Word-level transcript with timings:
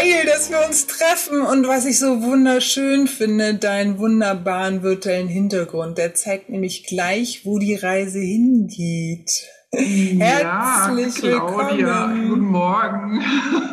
Geil, 0.00 0.24
dass 0.24 0.50
wir 0.50 0.66
uns 0.66 0.86
treffen 0.86 1.42
und 1.42 1.68
was 1.68 1.84
ich 1.84 1.98
so 1.98 2.22
wunderschön 2.22 3.06
finde, 3.06 3.56
deinen 3.56 3.98
wunderbaren 3.98 4.82
virtuellen 4.82 5.28
Hintergrund. 5.28 5.98
Der 5.98 6.14
zeigt 6.14 6.48
nämlich 6.48 6.86
gleich, 6.86 7.44
wo 7.44 7.58
die 7.58 7.74
Reise 7.74 8.18
hingeht. 8.18 9.46
Herzlich 9.72 11.22
ja, 11.22 11.38
Claudia, 11.38 12.08
willkommen. 12.08 12.28
Guten 12.28 12.46
Morgen. 12.46 13.22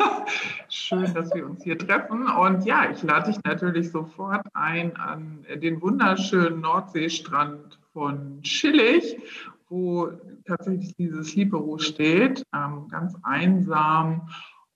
Schön, 0.69 1.13
dass 1.13 1.33
wir 1.33 1.45
uns 1.45 1.63
hier 1.63 1.77
treffen. 1.77 2.27
Und 2.27 2.65
ja, 2.65 2.91
ich 2.91 3.01
lade 3.03 3.31
dich 3.31 3.41
natürlich 3.45 3.89
sofort 3.91 4.41
ein 4.53 4.97
an 4.97 5.45
den 5.55 5.81
wunderschönen 5.81 6.59
Nordseestrand 6.59 7.79
von 7.93 8.39
Schillig, 8.43 9.17
wo 9.69 10.09
tatsächlich 10.45 10.93
dieses 10.97 11.35
Libero 11.35 11.77
steht, 11.77 12.43
ähm, 12.53 12.89
ganz 12.89 13.15
einsam 13.23 14.27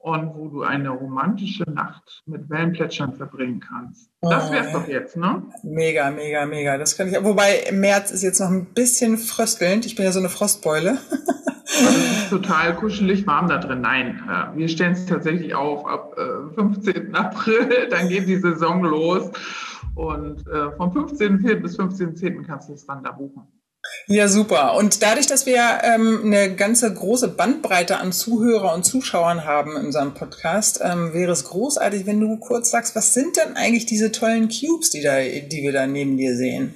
und 0.01 0.35
wo 0.35 0.47
du 0.47 0.63
eine 0.63 0.89
romantische 0.89 1.63
Nacht 1.69 2.23
mit 2.25 2.49
Wellenplätschern 2.49 3.13
verbringen 3.13 3.59
kannst. 3.59 4.09
Das 4.21 4.51
wär's 4.51 4.71
doch 4.71 4.87
jetzt, 4.87 5.15
ne? 5.15 5.43
Mega, 5.63 6.09
mega, 6.11 6.45
mega. 6.45 6.77
Das 6.77 6.97
kann 6.97 7.07
ich. 7.07 7.23
Wobei 7.23 7.63
im 7.69 7.79
März 7.79 8.11
ist 8.11 8.23
jetzt 8.23 8.39
noch 8.39 8.49
ein 8.49 8.73
bisschen 8.73 9.17
fröstelnd. 9.17 9.85
Ich 9.85 9.95
bin 9.95 10.05
ja 10.05 10.11
so 10.11 10.19
eine 10.19 10.29
Frostbeule. 10.29 10.97
Also 11.73 11.99
es 11.99 12.23
ist 12.23 12.29
total 12.29 12.75
kuschelig 12.75 13.25
warm 13.25 13.47
da 13.47 13.57
drin. 13.57 13.79
Nein, 13.79 14.21
äh, 14.29 14.57
wir 14.57 14.67
stellen 14.67 14.91
es 14.91 15.05
tatsächlich 15.05 15.55
auf 15.55 15.87
ab 15.87 16.17
15. 16.55 17.13
Äh, 17.13 17.17
April. 17.17 17.87
Dann 17.89 18.09
geht 18.09 18.27
die 18.27 18.39
Saison 18.39 18.83
los. 18.83 19.31
Und 19.95 20.45
äh, 20.47 20.71
vom 20.75 20.91
15.04. 20.91 21.55
bis 21.61 21.79
15.10. 21.79 22.45
kannst 22.45 22.67
du 22.67 22.73
es 22.73 22.85
dann 22.85 23.03
da 23.03 23.11
buchen. 23.11 23.43
Ja, 24.07 24.27
super. 24.27 24.75
Und 24.75 25.01
dadurch, 25.01 25.27
dass 25.27 25.45
wir 25.45 25.79
ähm, 25.83 26.21
eine 26.25 26.55
ganze 26.55 26.93
große 26.93 27.29
Bandbreite 27.29 27.97
an 27.97 28.11
Zuhörer 28.11 28.73
und 28.73 28.83
Zuschauern 28.83 29.45
haben 29.45 29.75
in 29.75 29.85
unserem 29.85 30.13
Podcast, 30.13 30.81
ähm, 30.83 31.13
wäre 31.13 31.31
es 31.31 31.45
großartig, 31.45 32.05
wenn 32.05 32.19
du 32.19 32.37
kurz 32.37 32.71
sagst, 32.71 32.95
was 32.95 33.13
sind 33.13 33.37
denn 33.37 33.55
eigentlich 33.55 33.85
diese 33.85 34.11
tollen 34.11 34.49
Cubes, 34.49 34.89
die, 34.91 35.01
da, 35.01 35.19
die 35.19 35.63
wir 35.63 35.71
da 35.71 35.87
neben 35.87 36.17
dir 36.17 36.35
sehen? 36.35 36.75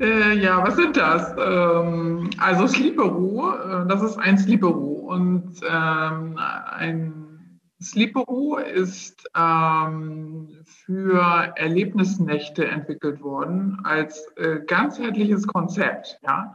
Äh, 0.00 0.38
ja, 0.38 0.62
was 0.66 0.76
sind 0.76 0.96
das? 0.96 1.34
Ähm, 1.38 2.30
also 2.38 2.66
Sleeperoo, 2.66 3.50
äh, 3.50 3.86
das 3.88 4.02
ist 4.02 4.18
ein 4.18 4.38
Sleeperoo 4.38 5.10
und 5.10 5.60
ähm, 5.68 6.36
ein 6.36 7.60
Sleeperoo 7.80 8.56
ist 8.56 9.28
ähm, 9.36 10.63
für 10.86 11.52
Erlebnisnächte 11.56 12.66
entwickelt 12.66 13.22
worden 13.22 13.80
als 13.84 14.26
äh, 14.36 14.60
ganzheitliches 14.66 15.46
Konzept. 15.46 16.18
Ja? 16.22 16.54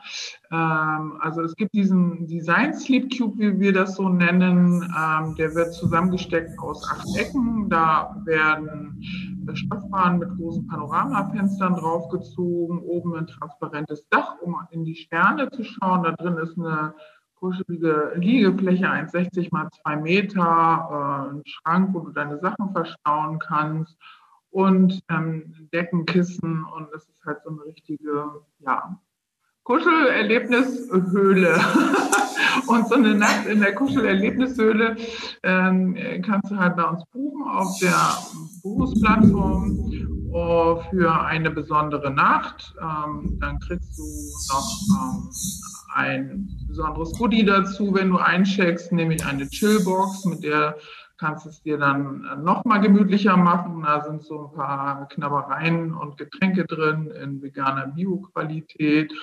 Ähm, 0.51 1.17
also 1.19 1.41
es 1.41 1.55
gibt 1.55 1.73
diesen 1.73 2.27
Design 2.27 2.73
Sleep 2.73 3.17
Cube, 3.17 3.39
wie 3.39 3.59
wir 3.59 3.73
das 3.73 3.95
so 3.95 4.07
nennen. 4.07 4.83
Ähm, 4.83 5.35
der 5.35 5.55
wird 5.55 5.73
zusammengesteckt 5.73 6.59
aus 6.59 6.87
acht 6.91 7.07
Ecken. 7.17 7.69
Da 7.69 8.15
werden 8.25 9.01
äh, 9.47 9.55
Stoffbahnen 9.55 10.19
mit 10.19 10.29
großen 10.37 10.67
Panoramafenstern 10.67 11.75
draufgezogen, 11.75 12.79
oben 12.79 13.15
ein 13.15 13.27
transparentes 13.27 14.07
Dach, 14.09 14.35
um 14.41 14.55
in 14.69 14.85
die 14.85 14.95
Sterne 14.95 15.49
zu 15.49 15.63
schauen. 15.63 16.03
Da 16.03 16.11
drin 16.11 16.37
ist 16.37 16.55
eine 16.55 16.93
kuschelige 17.33 18.11
Liegefläche, 18.15 18.85
1,60 18.85 19.47
mal 19.51 19.69
2 19.83 19.95
Meter, 19.95 21.29
äh, 21.31 21.33
ein 21.33 21.41
Schrank, 21.45 21.89
wo 21.93 22.01
du 22.01 22.11
deine 22.11 22.37
Sachen 22.39 22.73
verstauen 22.73 23.39
kannst 23.39 23.97
und 24.51 25.01
ähm, 25.09 25.53
Deckenkissen 25.73 26.65
und 26.75 26.87
es 26.93 27.07
ist 27.07 27.23
halt 27.25 27.41
so 27.43 27.49
eine 27.49 27.63
richtige, 27.65 28.41
ja, 28.59 28.99
Kuschelerlebnishöhle. 29.63 31.59
und 32.67 32.87
so 32.87 32.95
eine 32.95 33.15
Nacht 33.15 33.45
in 33.45 33.61
der 33.61 33.75
Kuschelerlebnishöhle 33.75 34.97
ähm, 35.43 35.95
kannst 36.25 36.51
du 36.51 36.57
halt 36.57 36.75
bei 36.75 36.83
uns 36.83 37.03
buchen 37.11 37.43
auf 37.47 37.77
der 37.79 38.17
Buchungsplattform 38.63 40.29
uh, 40.31 40.81
für 40.89 41.21
eine 41.23 41.51
besondere 41.51 42.11
Nacht. 42.11 42.73
Ähm, 42.81 43.37
dann 43.39 43.59
kriegst 43.59 43.97
du 43.97 44.03
noch 44.53 44.81
ähm, 45.01 45.29
ein 45.93 46.49
besonderes 46.67 47.13
Goodie 47.17 47.45
dazu, 47.45 47.93
wenn 47.93 48.09
du 48.09 48.17
eincheckst, 48.17 48.91
nämlich 48.91 49.25
eine 49.25 49.47
Chillbox, 49.47 50.25
mit 50.25 50.43
der 50.43 50.77
kannst 51.19 51.45
du 51.45 51.49
es 51.49 51.61
dir 51.61 51.77
dann 51.77 52.43
noch 52.43 52.63
mal 52.65 52.79
gemütlicher 52.79 53.37
machen. 53.37 53.83
Da 53.83 54.03
sind 54.03 54.23
so 54.23 54.45
ein 54.45 54.55
paar 54.55 55.07
Knabbereien 55.09 55.93
und 55.93 56.17
Getränke 56.17 56.65
drin 56.65 57.11
in 57.11 57.41
veganer 57.41 57.87
Bio-Qualität. 57.87 59.13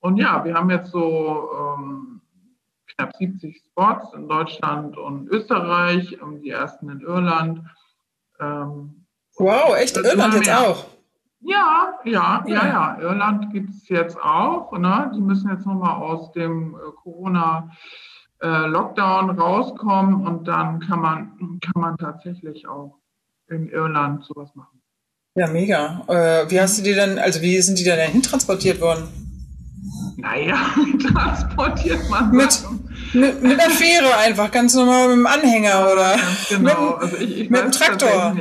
Und 0.00 0.16
ja, 0.16 0.44
wir 0.44 0.54
haben 0.54 0.70
jetzt 0.70 0.90
so 0.90 1.50
ähm, 1.58 2.20
knapp 2.94 3.14
70 3.16 3.56
Spots 3.56 4.12
in 4.14 4.28
Deutschland 4.28 4.96
und 4.96 5.28
Österreich, 5.28 6.18
ähm, 6.20 6.42
die 6.42 6.50
ersten 6.50 6.90
in 6.90 7.00
Irland. 7.00 7.62
Ähm, 8.40 9.06
wow, 9.38 9.76
echt? 9.76 9.96
Irland 9.96 10.34
jetzt 10.34 10.50
auch? 10.50 10.86
Ja, 11.40 11.94
ja, 12.04 12.44
ja, 12.46 12.66
ja. 12.66 12.98
Irland 13.00 13.52
gibt 13.52 13.70
es 13.70 13.88
jetzt 13.88 14.20
auch. 14.20 14.72
Ne? 14.72 15.12
Die 15.14 15.20
müssen 15.20 15.48
jetzt 15.50 15.66
nochmal 15.66 15.96
aus 15.96 16.32
dem 16.32 16.76
äh, 18.40 18.46
Corona-Lockdown 18.46 19.30
äh, 19.30 19.40
rauskommen 19.40 20.26
und 20.26 20.48
dann 20.48 20.80
kann 20.80 21.00
man, 21.00 21.60
kann 21.60 21.80
man 21.80 21.96
tatsächlich 21.96 22.66
auch 22.66 22.98
in 23.48 23.68
Irland 23.68 24.24
sowas 24.24 24.50
machen. 24.54 24.80
Ja, 25.34 25.46
mega. 25.48 26.02
Äh, 26.08 26.50
wie 26.50 26.60
hast 26.60 26.78
du 26.78 26.82
die 26.82 26.94
denn, 26.94 27.18
also 27.18 27.42
wie 27.42 27.60
sind 27.60 27.78
die 27.78 27.84
denn 27.84 27.98
dahin 27.98 28.22
transportiert 28.22 28.80
worden? 28.80 29.08
Naja, 30.16 30.56
transportiert 31.12 32.08
man 32.08 32.30
mit, 32.30 32.64
mit, 33.12 33.42
mit 33.42 33.60
der 33.60 33.70
Fähre 33.70 34.16
einfach, 34.16 34.50
ganz 34.50 34.74
normal 34.74 35.08
mit 35.08 35.18
dem 35.18 35.26
Anhänger 35.26 35.92
oder 35.92 36.16
genau. 36.48 36.90
mit, 36.92 37.02
also 37.02 37.16
ich, 37.18 37.40
ich 37.40 37.50
mit 37.50 37.62
dem 37.62 37.72
Traktor. 37.72 38.34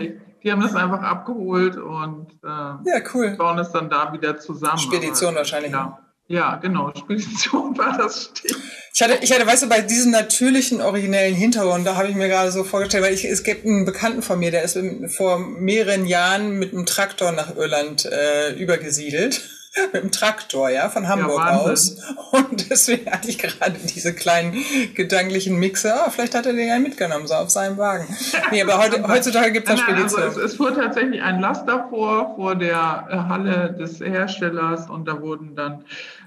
Die 0.44 0.52
haben 0.52 0.62
das 0.62 0.76
einfach 0.76 1.02
abgeholt 1.02 1.76
und 1.76 2.32
äh, 2.44 2.48
ja, 2.48 3.02
cool. 3.14 3.32
bauen 3.36 3.58
es 3.58 3.72
dann 3.72 3.90
da 3.90 4.14
wieder 4.14 4.38
zusammen. 4.38 4.78
Spedition 4.78 5.30
Aber, 5.30 5.38
wahrscheinlich. 5.38 5.72
Ja, 5.72 6.05
ja, 6.28 6.56
genau. 6.56 6.92
Spedition 6.96 7.78
war 7.78 7.98
das 7.98 8.32
Stich. 8.32 8.56
Ich 8.94 9.02
hatte, 9.02 9.20
ich 9.22 9.32
hatte, 9.32 9.46
weißt 9.46 9.64
du, 9.64 9.70
bei 9.70 9.82
diesem 9.82 10.12
natürlichen, 10.12 10.82
originellen 10.82 11.36
Hintergrund, 11.36 11.86
da 11.86 11.98
habe 11.98 12.08
ich 12.08 12.16
mir 12.16 12.30
gerade 12.30 12.52
so 12.52 12.64
vorgestellt, 12.64 13.04
weil 13.04 13.14
ich, 13.14 13.26
es 13.26 13.44
gibt 13.44 13.66
einen 13.66 13.86
Bekannten 13.86 14.22
von 14.22 14.40
mir, 14.40 14.52
der 14.52 14.64
ist 14.64 14.80
vor 15.16 15.38
mehreren 15.38 16.06
Jahren 16.06 16.58
mit 16.58 16.74
einem 16.74 16.86
Traktor 16.86 17.32
nach 17.32 17.56
Irland 17.56 18.06
äh, 18.06 18.54
übergesiedelt. 18.54 19.55
mit 19.94 20.04
dem 20.04 20.12
Traktor, 20.12 20.70
ja, 20.70 20.90
von 20.90 21.08
Hamburg 21.08 21.40
ja, 21.40 21.58
aus. 21.58 21.98
Und 22.32 22.70
deswegen 22.70 23.12
hatte 23.12 23.30
ich 23.30 23.38
gerade 23.38 23.76
diese 23.94 24.14
kleinen 24.14 24.56
gedanklichen 24.94 25.58
Mixer. 25.58 26.06
Oh, 26.06 26.10
vielleicht 26.10 26.36
hat 26.36 26.46
er 26.46 26.54
den 26.54 26.68
ja 26.68 26.80
mitgenommen, 26.80 27.28
so 27.28 27.34
auf 27.34 27.50
seinem 27.50 27.78
Wagen. 27.78 28.06
Nee, 28.52 28.62
aber 28.62 28.78
heute, 28.78 29.06
heutzutage 29.08 29.52
gibt 29.52 29.68
es 29.68 29.76
da 29.76 29.82
Spedition. 29.82 30.22
Also 30.22 30.40
es, 30.40 30.52
es 30.52 30.58
fuhr 30.58 30.74
tatsächlich 30.74 31.22
ein 31.22 31.40
Laster 31.40 31.88
vor, 31.90 32.36
vor 32.36 32.56
der 32.56 33.08
äh, 33.10 33.16
Halle 33.16 33.74
des 33.74 34.00
Herstellers 34.00 34.90
und 34.90 35.08
da 35.08 35.20
wurden 35.22 35.56
dann 35.56 35.84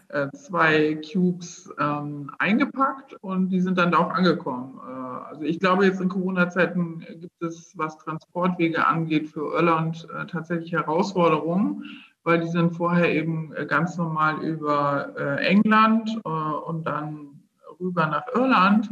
äh, 0.09 0.28
zwei 0.32 1.00
Cubes 1.12 1.70
ähm, 1.78 2.30
eingepackt 2.38 3.15
und 3.20 3.50
die 3.50 3.60
sind 3.60 3.78
dann 3.78 3.92
da 3.92 3.98
auch 3.98 4.10
angekommen. 4.10 4.80
Äh, 4.86 5.28
also 5.28 5.42
ich 5.42 5.60
glaube, 5.60 5.84
jetzt 5.84 6.00
in 6.00 6.09
Corona-Zeiten 6.09 7.06
gibt 7.20 7.42
es, 7.42 7.72
was 7.76 7.98
Transportwege 7.98 8.86
angeht, 8.86 9.28
für 9.28 9.54
Irland 9.54 10.09
äh, 10.15 10.26
tatsächlich 10.26 10.72
Herausforderungen 10.72 11.84
weil 12.28 12.41
die 12.41 12.48
sind 12.48 12.77
vorher 12.77 13.10
eben 13.10 13.54
äh, 13.57 13.65
ganz 13.65 13.97
normal 13.97 14.42
über 14.42 15.15
äh, 15.19 15.47
England 15.47 16.21
äh, 16.27 16.28
und 16.28 16.84
dann 16.84 17.41
rüber 17.80 18.07
nach 18.07 18.27
Irland. 18.34 18.91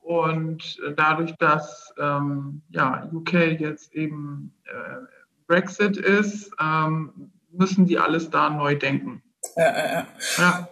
Und 0.00 0.80
dadurch, 0.96 1.36
dass 1.36 1.94
ähm, 1.98 2.62
ja, 2.70 3.08
UK 3.12 3.60
jetzt 3.60 3.92
eben 3.92 4.54
äh, 4.64 5.04
Brexit 5.46 5.98
ist, 5.98 6.50
ähm, 6.58 7.30
müssen 7.50 7.84
die 7.84 7.98
alles 7.98 8.30
da 8.30 8.48
neu 8.48 8.74
denken. 8.74 9.22
Ja, 9.54 9.64
ja, 9.64 10.06
ja. 10.38 10.68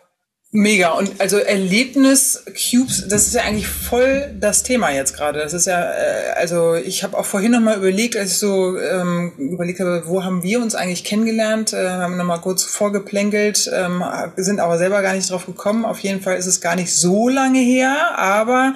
Mega. 0.52 0.90
Und 0.94 1.20
also 1.20 1.36
Erlebnis-Cubes, 1.38 3.06
das 3.06 3.28
ist 3.28 3.34
ja 3.34 3.42
eigentlich 3.42 3.68
voll 3.68 4.34
das 4.40 4.64
Thema 4.64 4.90
jetzt 4.90 5.16
gerade. 5.16 5.38
Das 5.38 5.52
ist 5.52 5.66
ja, 5.66 5.80
äh, 5.80 6.32
also 6.34 6.74
ich 6.74 7.04
habe 7.04 7.16
auch 7.16 7.24
vorhin 7.24 7.52
nochmal 7.52 7.76
überlegt, 7.76 8.16
als 8.16 8.32
ich 8.32 8.38
so 8.38 8.76
ähm, 8.76 9.32
überlegt 9.38 9.78
habe, 9.78 10.02
wo 10.06 10.24
haben 10.24 10.42
wir 10.42 10.60
uns 10.60 10.74
eigentlich 10.74 11.04
kennengelernt, 11.04 11.72
äh, 11.72 11.88
haben 11.88 12.16
nochmal 12.16 12.40
kurz 12.40 12.64
vorgeplänkelt, 12.64 13.70
ähm, 13.72 14.02
sind 14.36 14.58
aber 14.58 14.76
selber 14.76 15.02
gar 15.02 15.14
nicht 15.14 15.30
drauf 15.30 15.46
gekommen. 15.46 15.84
Auf 15.84 16.00
jeden 16.00 16.20
Fall 16.20 16.36
ist 16.36 16.46
es 16.46 16.60
gar 16.60 16.74
nicht 16.74 16.92
so 16.92 17.28
lange 17.28 17.60
her, 17.60 18.18
aber 18.18 18.74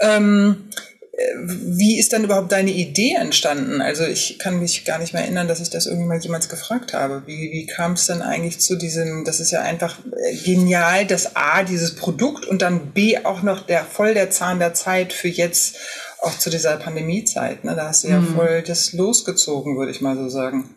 ähm, 0.00 0.70
wie 1.46 1.98
ist 1.98 2.12
dann 2.12 2.24
überhaupt 2.24 2.50
deine 2.50 2.72
Idee 2.72 3.14
entstanden? 3.14 3.80
Also 3.80 4.04
ich 4.04 4.38
kann 4.38 4.58
mich 4.58 4.84
gar 4.84 4.98
nicht 4.98 5.12
mehr 5.12 5.22
erinnern, 5.22 5.46
dass 5.46 5.60
ich 5.60 5.70
das 5.70 5.86
irgendwann 5.86 6.20
jemals 6.20 6.48
gefragt 6.48 6.92
habe. 6.92 7.22
Wie, 7.26 7.52
wie 7.52 7.66
kam 7.66 7.92
es 7.92 8.06
dann 8.06 8.22
eigentlich 8.22 8.58
zu 8.60 8.76
diesem, 8.76 9.24
das 9.24 9.38
ist 9.38 9.50
ja 9.50 9.62
einfach 9.62 9.96
äh, 9.98 10.36
genial, 10.36 11.06
dass 11.06 11.36
A, 11.36 11.62
dieses 11.62 11.94
Produkt 11.94 12.46
und 12.46 12.62
dann 12.62 12.92
B, 12.92 13.18
auch 13.24 13.42
noch 13.42 13.60
der 13.66 13.84
voll 13.84 14.14
der 14.14 14.30
Zahn 14.30 14.58
der 14.58 14.74
Zeit 14.74 15.12
für 15.12 15.28
jetzt, 15.28 15.76
auch 16.20 16.36
zu 16.36 16.50
dieser 16.50 16.76
Pandemiezeit. 16.76 17.64
Ne? 17.64 17.74
Da 17.76 17.88
hast 17.88 18.04
du 18.04 18.08
ja 18.08 18.20
mhm. 18.20 18.34
voll 18.34 18.62
das 18.66 18.92
losgezogen, 18.92 19.76
würde 19.76 19.92
ich 19.92 20.00
mal 20.00 20.16
so 20.16 20.28
sagen. 20.28 20.74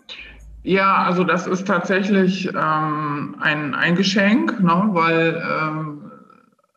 Ja, 0.64 1.04
also 1.04 1.24
das 1.24 1.48
ist 1.48 1.66
tatsächlich 1.66 2.48
ähm, 2.48 3.38
ein, 3.40 3.74
ein 3.74 3.96
Geschenk, 3.96 4.60
ne? 4.60 4.90
weil 4.90 5.42
ähm, 5.42 6.12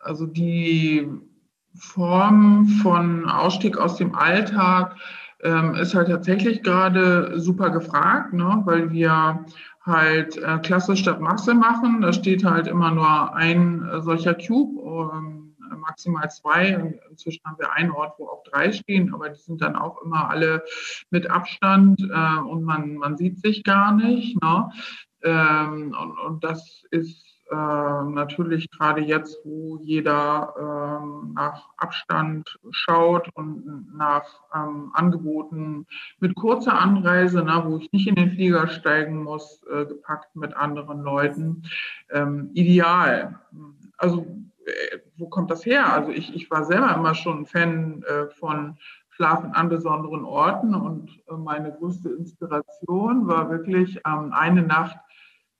also 0.00 0.26
die 0.26 1.08
Form 1.80 2.68
von 2.82 3.28
Ausstieg 3.28 3.78
aus 3.78 3.96
dem 3.96 4.14
Alltag 4.14 4.96
ähm, 5.42 5.74
ist 5.74 5.94
halt 5.94 6.08
tatsächlich 6.08 6.62
gerade 6.62 7.40
super 7.40 7.70
gefragt, 7.70 8.34
ne? 8.34 8.62
weil 8.66 8.90
wir 8.92 9.44
halt 9.84 10.36
äh, 10.36 10.58
Klasse 10.58 10.96
statt 10.96 11.20
Masse 11.20 11.54
machen. 11.54 12.02
Da 12.02 12.12
steht 12.12 12.44
halt 12.44 12.66
immer 12.66 12.90
nur 12.90 13.34
ein 13.34 13.82
äh, 13.88 14.02
solcher 14.02 14.34
Cube, 14.34 15.10
ähm, 15.14 15.56
maximal 15.78 16.30
zwei. 16.30 16.92
Inzwischen 17.08 17.42
haben 17.46 17.58
wir 17.58 17.72
einen 17.72 17.90
Ort, 17.90 18.18
wo 18.18 18.28
auch 18.28 18.42
drei 18.44 18.72
stehen, 18.72 19.14
aber 19.14 19.30
die 19.30 19.40
sind 19.40 19.62
dann 19.62 19.76
auch 19.76 20.02
immer 20.02 20.28
alle 20.28 20.62
mit 21.10 21.30
Abstand 21.30 22.00
äh, 22.00 22.40
und 22.40 22.62
man, 22.62 22.96
man 22.96 23.16
sieht 23.16 23.40
sich 23.40 23.64
gar 23.64 23.92
nicht. 23.94 24.40
Ne? 24.42 24.70
Ähm, 25.22 25.94
und, 25.98 26.18
und 26.18 26.44
das 26.44 26.84
ist 26.90 27.29
äh, 27.50 27.54
natürlich 27.54 28.70
gerade 28.70 29.00
jetzt, 29.00 29.38
wo 29.44 29.78
jeder 29.82 30.54
ähm, 30.58 31.32
nach 31.34 31.68
Abstand 31.76 32.58
schaut 32.70 33.28
und 33.34 33.96
nach 33.96 34.24
ähm, 34.54 34.90
Angeboten 34.94 35.86
mit 36.20 36.34
kurzer 36.36 36.78
Anreise, 36.78 37.42
na, 37.44 37.66
wo 37.66 37.78
ich 37.78 37.90
nicht 37.92 38.06
in 38.06 38.14
den 38.14 38.30
Flieger 38.30 38.68
steigen 38.68 39.22
muss, 39.22 39.62
äh, 39.70 39.84
gepackt 39.84 40.36
mit 40.36 40.54
anderen 40.54 41.02
Leuten, 41.02 41.64
ähm, 42.10 42.50
ideal. 42.54 43.40
Also 43.96 44.26
äh, 44.64 44.98
wo 45.16 45.28
kommt 45.28 45.50
das 45.50 45.66
her? 45.66 45.92
Also 45.92 46.12
ich, 46.12 46.34
ich 46.34 46.50
war 46.50 46.64
selber 46.64 46.94
immer 46.94 47.14
schon 47.14 47.40
ein 47.40 47.46
Fan 47.46 48.04
äh, 48.04 48.26
von 48.38 48.78
Schlafen 49.10 49.52
an 49.52 49.68
besonderen 49.68 50.24
Orten 50.24 50.74
und 50.74 51.10
äh, 51.28 51.34
meine 51.34 51.72
größte 51.72 52.10
Inspiration 52.10 53.26
war 53.26 53.50
wirklich 53.50 54.00
ähm, 54.06 54.32
eine 54.32 54.62
Nacht 54.62 54.96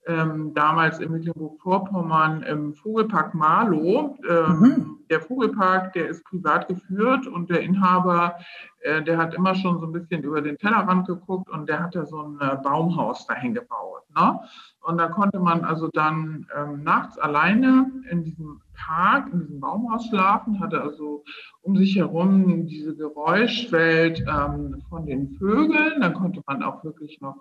ähm, 0.06 0.55
damals 0.55 0.99
in 0.99 1.12
Mecklenburg-Vorpommern 1.12 2.43
im 2.43 2.75
Vogelpark 2.75 3.35
Marlow. 3.35 4.17
Ähm, 4.29 4.61
mhm. 4.61 4.99
Der 5.11 5.20
Vogelpark, 5.20 5.93
der 5.93 6.08
ist 6.08 6.25
privat 6.25 6.69
geführt 6.69 7.26
und 7.26 7.50
der 7.50 7.61
Inhaber, 7.61 8.37
äh, 8.82 9.02
der 9.02 9.19
hat 9.19 9.35
immer 9.35 9.55
schon 9.55 9.81
so 9.81 9.87
ein 9.87 9.93
bisschen 9.93 10.23
über 10.23 10.41
den 10.41 10.56
Tellerrand 10.56 11.06
geguckt 11.06 11.50
und 11.50 11.69
der 11.69 11.82
hatte 11.82 12.06
so 12.06 12.23
ein 12.23 12.38
äh, 12.41 12.56
Baumhaus 12.62 13.26
dahin 13.26 13.55
gebaut. 13.55 14.02
Ne? 14.17 14.41
Und 14.82 14.99
da 14.99 15.08
konnte 15.08 15.38
man 15.38 15.64
also 15.64 15.88
dann 15.88 16.47
ähm, 16.56 16.82
nachts 16.82 17.19
alleine 17.19 17.91
in 18.11 18.25
diesem 18.25 18.62
Park, 18.75 19.29
in 19.32 19.41
diesem 19.41 19.61
Baumhaus 19.61 20.06
schlafen, 20.06 20.61
hatte 20.61 20.81
also 20.81 21.25
um 21.62 21.76
sich 21.76 21.97
herum 21.97 22.67
diese 22.67 22.97
Geräuschwelt 22.97 24.20
ähm, 24.20 24.82
von 24.88 25.05
den 25.05 25.29
Vögeln. 25.37 26.00
Dann 26.00 26.14
konnte 26.14 26.43
man 26.47 26.62
auch 26.62 26.82
wirklich 26.85 27.20
noch 27.20 27.37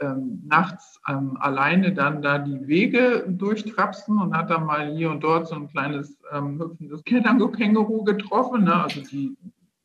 ähm, 0.00 0.42
nachts 0.46 1.00
ähm, 1.08 1.36
alleine 1.40 1.92
dann 1.92 2.22
da 2.22 2.38
die 2.38 2.66
Wege 2.66 3.24
durchtrapsen 3.28 4.20
und 4.20 4.36
hat 4.36 4.50
dann 4.50 4.66
mal 4.66 4.90
hier 4.94 5.10
und 5.10 5.20
dort 5.20 5.48
so 5.48 5.54
ein 5.54 5.68
kleines 5.68 6.18
ähm, 6.32 6.60
hüpfendes 6.60 7.04
Känguru 7.04 8.04
getroffen. 8.04 8.64
Ne? 8.64 8.82
Also 8.82 9.02
die 9.02 9.36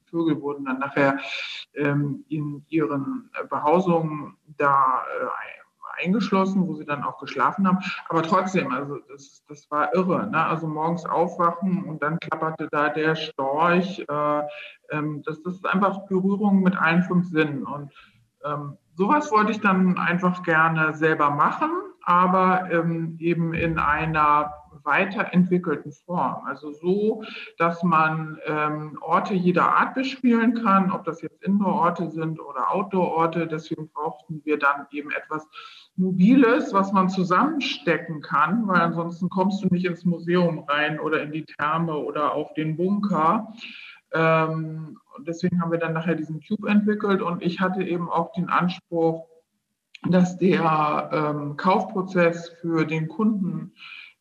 Vögel 0.06 0.42
wurden 0.42 0.66
dann 0.66 0.80
nachher 0.80 1.20
ähm, 1.74 2.24
in 2.30 2.66
ihren 2.70 3.30
Behausungen 3.50 4.38
da 4.58 5.04
äh, 5.22 6.04
eingeschlossen, 6.04 6.68
wo 6.68 6.76
sie 6.76 6.86
dann 6.86 7.04
auch 7.04 7.20
geschlafen 7.20 7.68
haben. 7.68 7.80
Aber 8.10 8.24
trotzdem, 8.24 8.72
also 8.72 9.00
das, 9.10 9.44
das 9.48 9.70
war 9.72 9.94
irre. 9.94 10.28
Ne? 10.28 10.46
Also 10.46 10.68
morgens 10.68 11.06
aufwachen 11.06 11.84
und 11.86 12.02
dann 12.04 12.20
klapperte 12.20 12.68
da 12.72 12.90
der 12.90 13.16
Storch. 13.16 14.00
Äh, 14.08 14.42
ähm, 14.92 15.24
das, 15.24 15.42
das 15.44 15.56
ist 15.56 15.66
einfach 15.66 16.06
Berührung 16.08 16.62
mit 16.62 16.76
allen 16.76 17.04
fünf 17.04 17.30
Sinnen. 17.30 17.66
Und 17.66 17.92
ähm, 18.44 18.78
sowas 18.96 19.32
wollte 19.32 19.52
ich 19.52 19.62
dann 19.62 19.98
einfach 19.98 20.44
gerne 20.44 20.94
selber 20.94 21.30
machen, 21.30 21.70
aber 22.04 22.70
ähm, 22.72 23.18
eben 23.20 23.54
in 23.54 23.80
einer 23.80 24.54
weiterentwickelten 24.84 25.92
Form. 25.92 26.46
Also 26.46 26.72
so, 26.72 27.24
dass 27.58 27.84
man 27.84 28.38
ähm, 28.46 28.98
Orte 29.02 29.34
jeder 29.34 29.76
Art 29.76 29.96
bespielen 29.96 30.54
kann, 30.64 30.92
ob 30.92 31.04
das 31.04 31.22
jetzt 31.22 31.44
Indoor-Orte 31.44 32.12
sind 32.12 32.40
oder 32.40 32.72
Outdoor-Orte. 32.72 33.48
Deswegen 33.48 33.90
brauchten 33.90 34.42
wir 34.46 34.60
dann 34.60 34.86
eben 34.92 35.12
etwas 35.12 35.48
Mobiles, 35.96 36.74
was 36.74 36.92
man 36.92 37.10
zusammenstecken 37.10 38.22
kann, 38.22 38.68
weil 38.68 38.82
ansonsten 38.82 39.30
kommst 39.30 39.64
du 39.64 39.68
nicht 39.70 39.86
ins 39.86 40.06
Museum 40.06 40.60
rein 40.68 41.00
oder 41.00 41.22
in 41.24 41.32
die 41.32 41.46
Therme 41.46 41.98
oder 41.98 42.34
auf 42.34 42.54
den 42.54 42.78
Bunker. 42.78 43.54
Ähm, 44.16 44.98
deswegen 45.20 45.62
haben 45.62 45.72
wir 45.72 45.80
dann 45.80 45.94
nachher 45.94 46.16
diesen 46.16 46.42
Cube 46.42 46.70
entwickelt 46.70 47.22
und 47.22 47.44
ich 47.44 47.60
hatte 47.60 47.84
eben 47.84 48.10
auch 48.10 48.32
den 48.32 48.50
Anspruch, 48.50 49.28
dass 50.10 50.38
der 50.38 51.10
ähm, 51.12 51.58
Kaufprozess 51.58 52.50
für 52.62 52.86
den 52.86 53.08
Kunden 53.08 53.74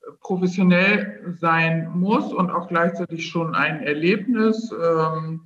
äh, 0.03 0.13
professionell 0.21 1.37
sein 1.39 1.91
muss 1.95 2.33
und 2.33 2.51
auch 2.51 2.69
gleichzeitig 2.69 3.29
schon 3.29 3.55
ein 3.55 3.83
Erlebnis, 3.83 4.73
ähm, 4.73 5.43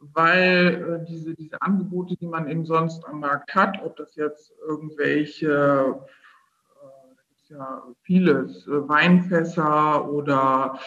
weil 0.00 1.00
äh, 1.02 1.06
diese, 1.08 1.34
diese 1.34 1.62
Angebote, 1.62 2.16
die 2.16 2.26
man 2.26 2.48
eben 2.48 2.66
sonst 2.66 3.06
am 3.06 3.20
Markt 3.20 3.54
hat, 3.54 3.82
ob 3.82 3.96
das 3.96 4.14
jetzt 4.16 4.52
irgendwelche, 4.66 6.00
äh, 6.82 7.54
ja 7.54 7.82
vieles, 8.02 8.66
äh, 8.66 8.88
Weinfässer 8.88 10.10
oder 10.10 10.78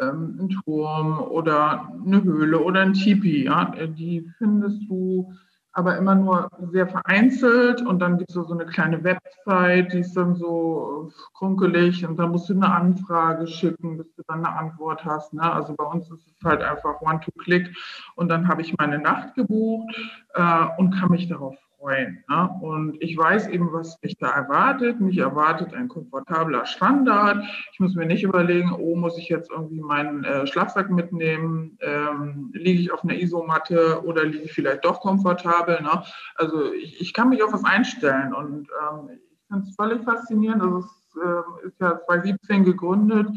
ähm, 0.00 0.38
ein 0.40 0.48
Turm 0.48 1.20
oder 1.20 1.92
eine 2.04 2.22
Höhle 2.22 2.60
oder 2.60 2.80
ein 2.80 2.94
Tipi. 2.94 3.44
Ja? 3.44 3.72
Die 3.86 4.28
findest 4.38 4.80
du 4.88 5.32
aber 5.72 5.96
immer 5.96 6.16
nur 6.16 6.50
sehr 6.72 6.88
vereinzelt 6.88 7.82
und 7.82 8.00
dann 8.00 8.18
gibt 8.18 8.30
es 8.30 8.34
so 8.34 8.50
eine 8.50 8.66
kleine 8.66 9.04
Website, 9.04 9.92
die 9.92 10.00
ist 10.00 10.16
dann 10.16 10.34
so 10.34 11.12
krunkelig 11.34 12.04
und 12.04 12.18
dann 12.18 12.32
musst 12.32 12.48
du 12.48 12.54
eine 12.54 12.68
Anfrage 12.68 13.46
schicken, 13.46 13.96
bis 13.96 14.12
du 14.14 14.22
dann 14.26 14.44
eine 14.44 14.56
Antwort 14.56 15.04
hast. 15.04 15.34
Ne? 15.34 15.42
Also 15.42 15.74
bei 15.76 15.84
uns 15.84 16.10
ist 16.10 16.26
es 16.26 16.44
halt 16.44 16.62
einfach 16.62 17.00
One-to-Click 17.00 17.72
und 18.16 18.28
dann 18.28 18.48
habe 18.48 18.62
ich 18.62 18.76
meine 18.76 18.98
Nacht 18.98 19.36
gebucht 19.36 19.94
äh, 20.34 20.64
und 20.78 20.98
kann 20.98 21.10
mich 21.12 21.28
darauf 21.28 21.54
freuen. 21.78 22.24
Ne? 22.28 22.50
Und 22.60 23.02
ich 23.02 23.16
weiß 23.16 23.48
eben, 23.48 23.72
was 23.72 23.98
mich 24.02 24.16
da 24.18 24.30
erwartet. 24.30 25.00
Mich 25.00 25.18
erwartet 25.18 25.72
ein 25.74 25.88
komfortabler 25.88 26.66
Standard. 26.66 27.44
Ich 27.72 27.80
muss 27.80 27.94
mir 27.94 28.06
nicht 28.06 28.22
überlegen, 28.22 28.72
oh, 28.72 28.96
muss 28.96 29.16
ich 29.18 29.28
jetzt 29.28 29.50
irgendwie 29.50 29.80
meinen 29.80 30.24
äh, 30.24 30.46
Schlafsack 30.46 30.90
mitnehmen? 30.90 31.78
Ähm, 31.80 32.50
liege 32.52 32.80
ich 32.80 32.92
auf 32.92 33.04
einer 33.04 33.18
Isomatte 33.18 34.02
oder 34.04 34.24
liege 34.24 34.44
ich 34.44 34.52
vielleicht 34.52 34.84
doch 34.84 35.00
komfortabel? 35.00 35.80
Ne? 35.82 36.02
Also 36.34 36.72
ich, 36.72 37.00
ich, 37.00 37.12
kann 37.12 37.30
mich 37.30 37.42
auf 37.42 37.52
was 37.52 37.64
einstellen 37.64 38.34
und 38.34 38.68
ähm, 38.68 39.10
ich 39.10 39.46
finde 39.48 39.68
es 39.68 39.76
völlig 39.76 40.04
faszinierend. 40.04 40.62
Also 40.62 40.78
es 40.78 41.16
äh, 41.16 41.66
ist 41.66 41.80
ja 41.80 42.00
2017 42.06 42.64
gegründet. 42.64 43.28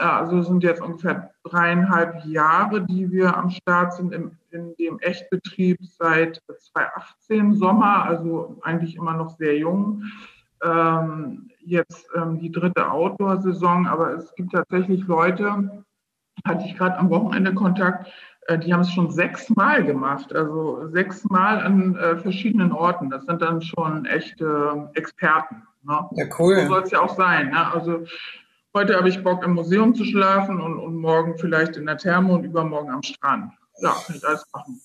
Also 0.00 0.38
es 0.38 0.46
sind 0.46 0.62
jetzt 0.62 0.80
ungefähr 0.80 1.30
dreieinhalb 1.44 2.24
Jahre, 2.24 2.82
die 2.82 3.10
wir 3.10 3.36
am 3.36 3.50
Start 3.50 3.94
sind 3.94 4.12
im, 4.12 4.32
in 4.50 4.74
dem 4.76 4.98
Echtbetrieb 5.00 5.78
seit 5.82 6.40
2018 6.46 7.54
Sommer, 7.54 8.04
also 8.04 8.58
eigentlich 8.62 8.96
immer 8.96 9.14
noch 9.14 9.36
sehr 9.36 9.56
jung. 9.56 10.04
Ähm, 10.62 11.50
jetzt 11.60 12.08
ähm, 12.14 12.38
die 12.38 12.52
dritte 12.52 12.90
Outdoor-Saison, 12.90 13.86
aber 13.86 14.14
es 14.14 14.34
gibt 14.34 14.52
tatsächlich 14.52 15.06
Leute, 15.06 15.84
hatte 16.46 16.64
ich 16.66 16.76
gerade 16.76 16.98
am 16.98 17.10
Wochenende 17.10 17.54
Kontakt, 17.54 18.10
äh, 18.46 18.58
die 18.58 18.72
haben 18.72 18.80
es 18.80 18.92
schon 18.92 19.10
sechsmal 19.10 19.84
gemacht, 19.84 20.34
also 20.34 20.88
sechsmal 20.88 21.60
an 21.60 21.96
äh, 21.96 22.16
verschiedenen 22.16 22.72
Orten. 22.72 23.10
Das 23.10 23.24
sind 23.24 23.40
dann 23.40 23.62
schon 23.62 24.04
echte 24.06 24.90
Experten. 24.94 25.62
Ne? 25.82 26.08
Ja, 26.12 26.26
cool. 26.38 26.60
So 26.60 26.68
soll 26.68 26.82
es 26.82 26.90
ja 26.90 27.00
auch 27.00 27.16
sein. 27.16 27.50
Ne? 27.50 27.72
Also 27.72 28.04
Heute 28.72 28.96
habe 28.96 29.08
ich 29.08 29.22
Bock 29.24 29.42
im 29.44 29.54
Museum 29.54 29.96
zu 29.96 30.04
schlafen 30.04 30.60
und, 30.60 30.78
und 30.78 30.94
morgen 30.94 31.36
vielleicht 31.38 31.76
in 31.76 31.86
der 31.86 31.98
Therme 31.98 32.32
und 32.32 32.44
übermorgen 32.44 32.90
am 32.90 33.02
Strand. 33.02 33.52
Ja, 33.80 33.96
kann 34.06 34.14
ich 34.14 34.24
alles 34.24 34.44
machen. 34.52 34.80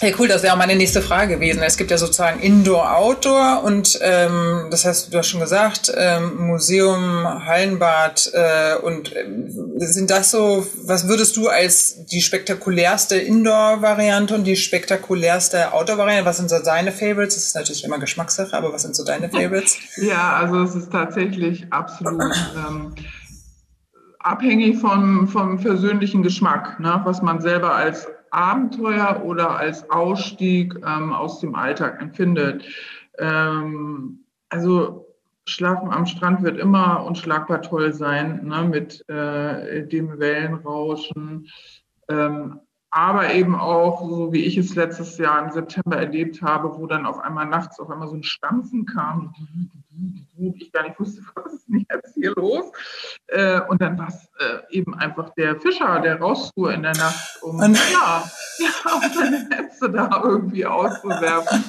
Ja, 0.00 0.10
cool, 0.18 0.28
das 0.28 0.42
wäre 0.42 0.52
auch 0.52 0.58
meine 0.58 0.76
nächste 0.76 1.00
Frage 1.00 1.36
gewesen. 1.36 1.62
Es 1.62 1.76
gibt 1.76 1.90
ja 1.90 1.98
sozusagen 1.98 2.40
Indoor, 2.40 2.96
Outdoor 2.96 3.62
und 3.64 3.98
ähm, 4.02 4.66
das 4.70 4.84
hast 4.84 5.12
du 5.12 5.16
ja 5.16 5.22
schon 5.22 5.40
gesagt, 5.40 5.92
ähm, 5.96 6.46
Museum, 6.46 7.24
Hallenbad 7.46 8.30
äh, 8.34 8.74
und 8.82 9.14
äh, 9.14 9.24
sind 9.78 10.10
das 10.10 10.30
so, 10.30 10.66
was 10.84 11.08
würdest 11.08 11.36
du 11.36 11.48
als 11.48 12.04
die 12.06 12.20
spektakulärste 12.20 13.16
Indoor-Variante 13.16 14.34
und 14.34 14.44
die 14.44 14.56
spektakulärste 14.56 15.72
Outdoor-Variante, 15.72 16.26
was 16.26 16.36
sind 16.36 16.50
so 16.50 16.58
deine 16.58 16.92
Favorites? 16.92 17.36
Das 17.36 17.44
ist 17.44 17.54
natürlich 17.54 17.84
immer 17.84 17.98
Geschmackssache, 17.98 18.54
aber 18.56 18.72
was 18.72 18.82
sind 18.82 18.94
so 18.94 19.04
deine 19.04 19.28
Favorites? 19.28 19.76
Ja, 19.96 20.36
also 20.36 20.62
es 20.62 20.74
ist 20.74 20.90
tatsächlich 20.90 21.72
absolut 21.72 22.34
ähm, 22.56 22.94
abhängig 24.24 24.78
vom, 24.78 25.28
vom 25.28 25.58
persönlichen 25.58 26.22
Geschmack, 26.22 26.80
ne, 26.80 27.00
was 27.04 27.22
man 27.22 27.40
selber 27.40 27.74
als 27.74 28.08
Abenteuer 28.30 29.22
oder 29.24 29.56
als 29.56 29.88
Ausstieg 29.90 30.74
ähm, 30.84 31.12
aus 31.12 31.40
dem 31.40 31.54
Alltag 31.54 32.00
empfindet. 32.00 32.64
Ähm, 33.18 34.24
also 34.48 35.06
Schlafen 35.46 35.90
am 35.90 36.06
Strand 36.06 36.42
wird 36.42 36.58
immer 36.58 37.04
unschlagbar 37.04 37.60
toll 37.60 37.92
sein, 37.92 38.46
ne, 38.46 38.64
mit 38.64 39.08
äh, 39.08 39.86
dem 39.86 40.18
Wellenrauschen. 40.18 41.46
Ähm, 42.08 42.60
aber 42.94 43.34
eben 43.34 43.56
auch, 43.56 44.08
so 44.08 44.32
wie 44.32 44.44
ich 44.44 44.56
es 44.56 44.76
letztes 44.76 45.18
Jahr 45.18 45.44
im 45.44 45.50
September 45.50 45.96
erlebt 45.96 46.42
habe, 46.42 46.78
wo 46.78 46.86
dann 46.86 47.06
auf 47.06 47.18
einmal 47.18 47.44
nachts 47.44 47.80
auf 47.80 47.90
einmal 47.90 48.06
so 48.06 48.14
ein 48.14 48.22
Stampfen 48.22 48.86
kam, 48.86 49.34
ich 50.56 50.70
gar 50.70 50.84
nicht 50.84 51.00
wusste, 51.00 51.20
was 51.34 51.54
ist 51.54 51.68
denn 51.68 51.84
jetzt 51.90 52.14
hier 52.14 52.32
los? 52.36 52.70
Äh, 53.26 53.62
und 53.62 53.80
dann 53.80 53.98
war 53.98 54.08
es 54.08 54.28
äh, 54.38 54.78
eben 54.78 54.94
einfach 54.94 55.30
der 55.30 55.60
Fischer, 55.60 56.00
der 56.02 56.20
rausfuhr 56.20 56.72
in 56.72 56.82
der 56.82 56.94
Nacht, 56.94 57.42
um 57.42 57.58
ja, 57.60 57.68
ja, 58.58 58.92
um 58.94 59.12
seine 59.12 59.48
Netze 59.48 59.90
da 59.90 60.22
irgendwie 60.22 60.64
auszuwerfen. 60.64 61.64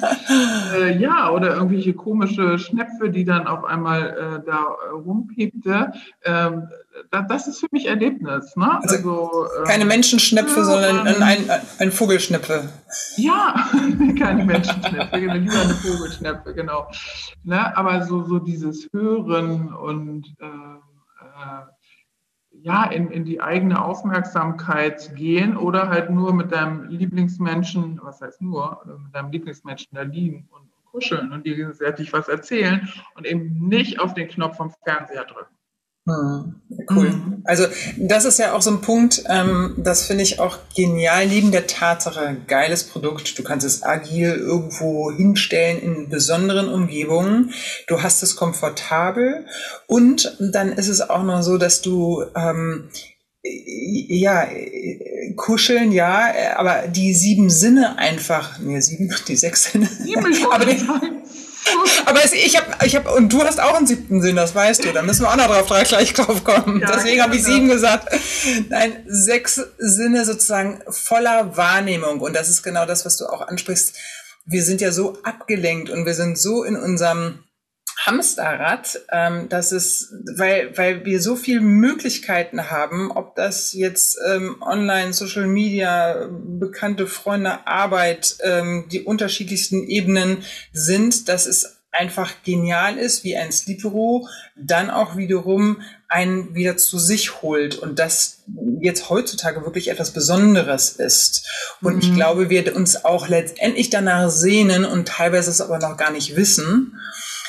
Äh, 0.75 0.97
ja, 0.99 1.31
oder 1.31 1.55
irgendwelche 1.55 1.95
komische 1.95 2.59
Schnäpfe, 2.59 3.09
die 3.09 3.25
dann 3.25 3.47
auf 3.47 3.63
einmal 3.63 4.43
da 4.45 4.75
rumpiepte. 4.93 5.91
Das, 7.11 7.47
ist 7.47 7.59
für 7.59 7.67
mich 7.71 7.87
Erlebnis. 7.87 8.55
Ne? 8.55 8.79
Also, 8.81 8.95
also 8.95 9.63
keine 9.65 9.83
ähm, 9.83 9.89
Menschenschnäpfe, 9.89 10.59
ja, 10.59 10.63
sondern 10.63 11.07
ein, 11.07 11.21
ein, 11.21 11.49
ein 11.79 11.91
Vogelschnäpfe. 11.91 12.69
Ja, 13.17 13.69
keine 14.19 14.45
Menschenschnäpfe, 14.45 15.17
lieber 15.17 15.33
eine 15.33 15.73
Vogelschnäpfe, 15.73 16.53
genau. 16.53 16.89
Ne? 17.43 17.75
Aber 17.75 18.03
so, 18.05 18.23
so 18.23 18.39
dieses 18.39 18.89
Hören 18.93 19.73
und 19.73 20.35
äh, 20.39 20.45
äh, 20.45 21.65
ja, 22.61 22.85
in, 22.85 23.11
in 23.11 23.25
die 23.25 23.41
eigene 23.41 23.83
Aufmerksamkeit 23.83 25.15
gehen 25.15 25.57
oder 25.57 25.89
halt 25.89 26.09
nur 26.09 26.33
mit 26.33 26.51
deinem 26.51 26.89
Lieblingsmenschen, 26.89 27.99
was 28.01 28.21
heißt 28.21 28.41
nur, 28.41 28.81
mit 29.03 29.13
deinem 29.13 29.31
Lieblingsmenschen 29.31 29.89
da 29.91 30.01
liegen 30.01 30.47
und 30.51 30.69
kuscheln 30.85 31.31
und 31.33 31.45
dir 31.45 31.55
gegenseitig 31.55 32.13
was 32.13 32.29
erzählen 32.29 32.87
und 33.15 33.27
eben 33.27 33.67
nicht 33.67 33.99
auf 33.99 34.13
den 34.13 34.29
Knopf 34.29 34.57
vom 34.57 34.71
Fernseher 34.83 35.25
drücken. 35.25 35.53
Hm, 36.07 36.61
cool. 36.91 37.09
Mhm. 37.09 37.41
Also 37.45 37.65
das 37.97 38.25
ist 38.25 38.37
ja 38.37 38.53
auch 38.53 38.61
so 38.61 38.69
ein 38.69 38.81
Punkt, 38.81 39.23
ähm, 39.27 39.73
das 39.77 40.03
finde 40.03 40.21
ich 40.21 40.39
auch 40.39 40.59
genial, 40.75 41.25
neben 41.25 41.51
der 41.51 41.65
Tatsache, 41.65 42.37
geiles 42.47 42.83
Produkt, 42.83 43.39
du 43.39 43.43
kannst 43.43 43.65
es 43.65 43.81
agil 43.81 44.35
irgendwo 44.35 45.11
hinstellen 45.11 45.81
in 45.81 46.09
besonderen 46.09 46.69
Umgebungen, 46.69 47.53
du 47.87 48.03
hast 48.03 48.21
es 48.21 48.35
komfortabel. 48.35 49.47
Und 49.87 50.37
dann 50.39 50.73
ist 50.73 50.89
es 50.89 51.01
auch 51.09 51.23
noch 51.23 51.41
so, 51.41 51.57
dass 51.57 51.81
du 51.81 52.23
ähm, 52.35 52.89
ja, 53.41 54.47
kuscheln, 55.35 55.91
ja, 55.91 56.33
aber 56.55 56.87
die 56.87 57.13
sieben 57.15 57.49
Sinne 57.49 57.97
einfach, 57.97 58.59
nee, 58.59 58.79
sieben, 58.79 59.11
die 59.27 59.35
sechs 59.35 59.71
Sinne, 59.71 59.89
aber 60.51 60.65
die, 60.65 60.77
aber 62.05 62.23
es, 62.23 62.33
ich 62.33 62.57
habe, 62.57 62.85
ich 62.85 62.95
habe, 62.95 63.11
und 63.11 63.31
du 63.31 63.43
hast 63.43 63.59
auch 63.59 63.75
einen 63.75 63.87
siebten 63.87 64.21
Sinn, 64.21 64.35
das 64.35 64.53
weißt 64.53 64.83
du. 64.85 64.91
Da 64.91 65.01
müssen 65.01 65.23
wir 65.23 65.29
auch 65.29 65.35
noch 65.35 65.47
drauf, 65.47 65.87
gleich 65.87 66.13
drauf 66.13 66.43
kommen. 66.43 66.81
Ja, 66.81 66.91
Deswegen 66.91 67.21
habe 67.21 67.35
ich 67.35 67.43
sieben 67.43 67.67
gesagt. 67.67 68.09
Nein, 68.69 69.03
sechs 69.07 69.61
Sinne 69.77 70.25
sozusagen 70.25 70.81
voller 70.89 71.57
Wahrnehmung. 71.57 72.19
Und 72.19 72.35
das 72.35 72.49
ist 72.49 72.63
genau 72.63 72.85
das, 72.85 73.05
was 73.05 73.17
du 73.17 73.25
auch 73.25 73.47
ansprichst. 73.47 73.95
Wir 74.45 74.63
sind 74.63 74.81
ja 74.81 74.91
so 74.91 75.17
abgelenkt 75.23 75.89
und 75.89 76.05
wir 76.05 76.13
sind 76.13 76.37
so 76.37 76.63
in 76.63 76.75
unserem 76.75 77.44
Hamsterrad, 77.97 78.99
ähm, 79.11 79.49
dass 79.49 79.71
es, 79.71 80.13
weil, 80.35 80.77
weil 80.77 81.05
wir 81.05 81.21
so 81.21 81.35
viele 81.35 81.61
Möglichkeiten 81.61 82.69
haben, 82.69 83.11
ob 83.11 83.35
das 83.35 83.73
jetzt 83.73 84.17
ähm, 84.29 84.61
online, 84.61 85.13
Social 85.13 85.47
Media, 85.47 86.29
bekannte 86.29 87.07
Freunde, 87.07 87.65
Arbeit, 87.65 88.37
ähm, 88.43 88.85
die 88.91 89.03
unterschiedlichsten 89.03 89.87
Ebenen 89.87 90.43
sind, 90.73 91.29
dass 91.29 91.45
es 91.45 91.75
einfach 91.95 92.33
genial 92.43 92.97
ist, 92.97 93.23
wie 93.23 93.37
ein 93.37 93.51
Sleepero 93.51 94.27
dann 94.55 94.89
auch 94.89 95.15
wiederum 95.15 95.81
einen 96.07 96.53
wieder 96.53 96.77
zu 96.77 96.99
sich 96.99 97.41
holt 97.41 97.75
und 97.77 97.99
das 97.99 98.43
jetzt 98.81 99.09
heutzutage 99.09 99.63
wirklich 99.63 99.89
etwas 99.89 100.11
Besonderes 100.11 100.91
ist. 100.91 101.47
Und 101.81 101.95
mhm. 101.95 102.01
ich 102.01 102.13
glaube, 102.13 102.49
wir 102.49 102.75
uns 102.75 103.03
auch 103.05 103.27
letztendlich 103.27 103.89
danach 103.89 104.29
sehnen 104.29 104.85
und 104.85 105.07
teilweise 105.07 105.49
es 105.49 105.61
aber 105.61 105.79
noch 105.79 105.97
gar 105.97 106.11
nicht 106.11 106.35
wissen. 106.35 106.99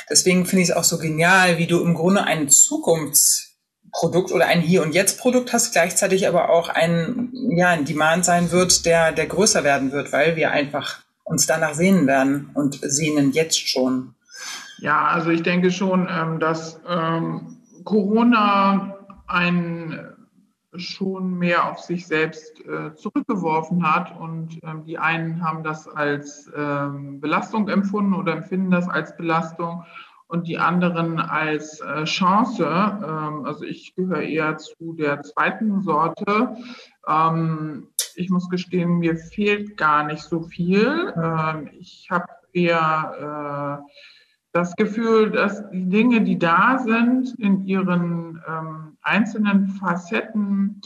Deswegen 0.09 0.47
finde 0.47 0.63
ich 0.63 0.71
es 0.71 0.77
auch 0.77 0.85
so 0.85 0.99
genial, 0.99 1.59
wie 1.59 1.67
du 1.67 1.81
im 1.81 1.95
Grunde 1.95 2.25
ein 2.25 2.49
Zukunftsprodukt 2.49 4.33
oder 4.33 4.47
ein 4.47 4.61
Hier- 4.61 4.83
und 4.83 4.95
Jetzt-Produkt 4.95 5.53
hast, 5.53 5.73
gleichzeitig 5.73 6.29
aber 6.29 6.51
auch 6.51 6.69
ein, 6.69 7.31
ja, 7.33 7.69
ein 7.71 7.85
Demand 7.85 8.25
sein 8.25 8.51
wird, 8.53 8.87
der, 8.87 9.13
der 9.13 9.27
größer 9.27 9.65
werden 9.65 9.93
wird, 9.93 10.13
weil 10.13 10.37
wir 10.37 10.51
einfach 10.53 11.01
uns 11.25 11.47
danach 11.47 11.75
sehnen 11.75 12.07
werden 12.07 12.51
und 12.55 12.79
sehnen 12.83 13.33
jetzt 13.33 13.69
schon. 13.69 14.15
Ja, 14.79 15.07
also 15.07 15.31
ich 15.31 15.43
denke 15.43 15.71
schon, 15.71 16.09
ähm, 16.11 16.39
dass 16.39 16.81
ähm, 16.89 17.59
Corona 17.85 18.97
ein 19.27 20.16
schon 20.79 21.39
mehr 21.39 21.71
auf 21.71 21.81
sich 21.81 22.07
selbst 22.07 22.61
äh, 22.65 22.95
zurückgeworfen 22.95 23.83
hat. 23.89 24.19
Und 24.19 24.59
ähm, 24.63 24.85
die 24.85 24.99
einen 24.99 25.43
haben 25.43 25.63
das 25.63 25.89
als 25.89 26.51
ähm, 26.57 27.21
Belastung 27.21 27.69
empfunden 27.69 28.15
oder 28.15 28.33
empfinden 28.33 28.71
das 28.71 28.89
als 28.89 29.17
Belastung 29.17 29.85
und 30.29 30.49
die 30.49 30.59
anderen 30.59 31.19
als 31.19 31.81
äh, 31.81 32.05
Chance. 32.05 32.65
Ähm, 32.65 33.45
also 33.45 33.65
ich 33.65 33.95
gehöre 33.95 34.23
eher 34.23 34.57
zu 34.59 34.95
der 34.95 35.23
zweiten 35.23 35.83
Sorte. 35.83 36.57
Ähm, 37.07 37.89
ich 38.15 38.31
muss 38.31 38.49
gestehen, 38.49 38.99
mir 38.99 39.17
fehlt 39.17 39.77
gar 39.77 40.05
nicht 40.05 40.23
so 40.23 40.43
viel. 40.43 41.13
Ähm, 41.17 41.71
ich 41.79 42.09
habe 42.11 42.27
eher 42.53 43.83
äh, 43.85 44.16
das 44.57 44.75
Gefühl, 44.75 45.31
dass 45.31 45.69
die 45.71 45.87
Dinge, 45.87 46.23
die 46.23 46.39
da 46.39 46.79
sind, 46.79 47.39
in 47.39 47.67
ihren 47.67 48.43
ähm, 48.49 48.97
einzelnen 49.03 49.69
Facetten 49.69 50.81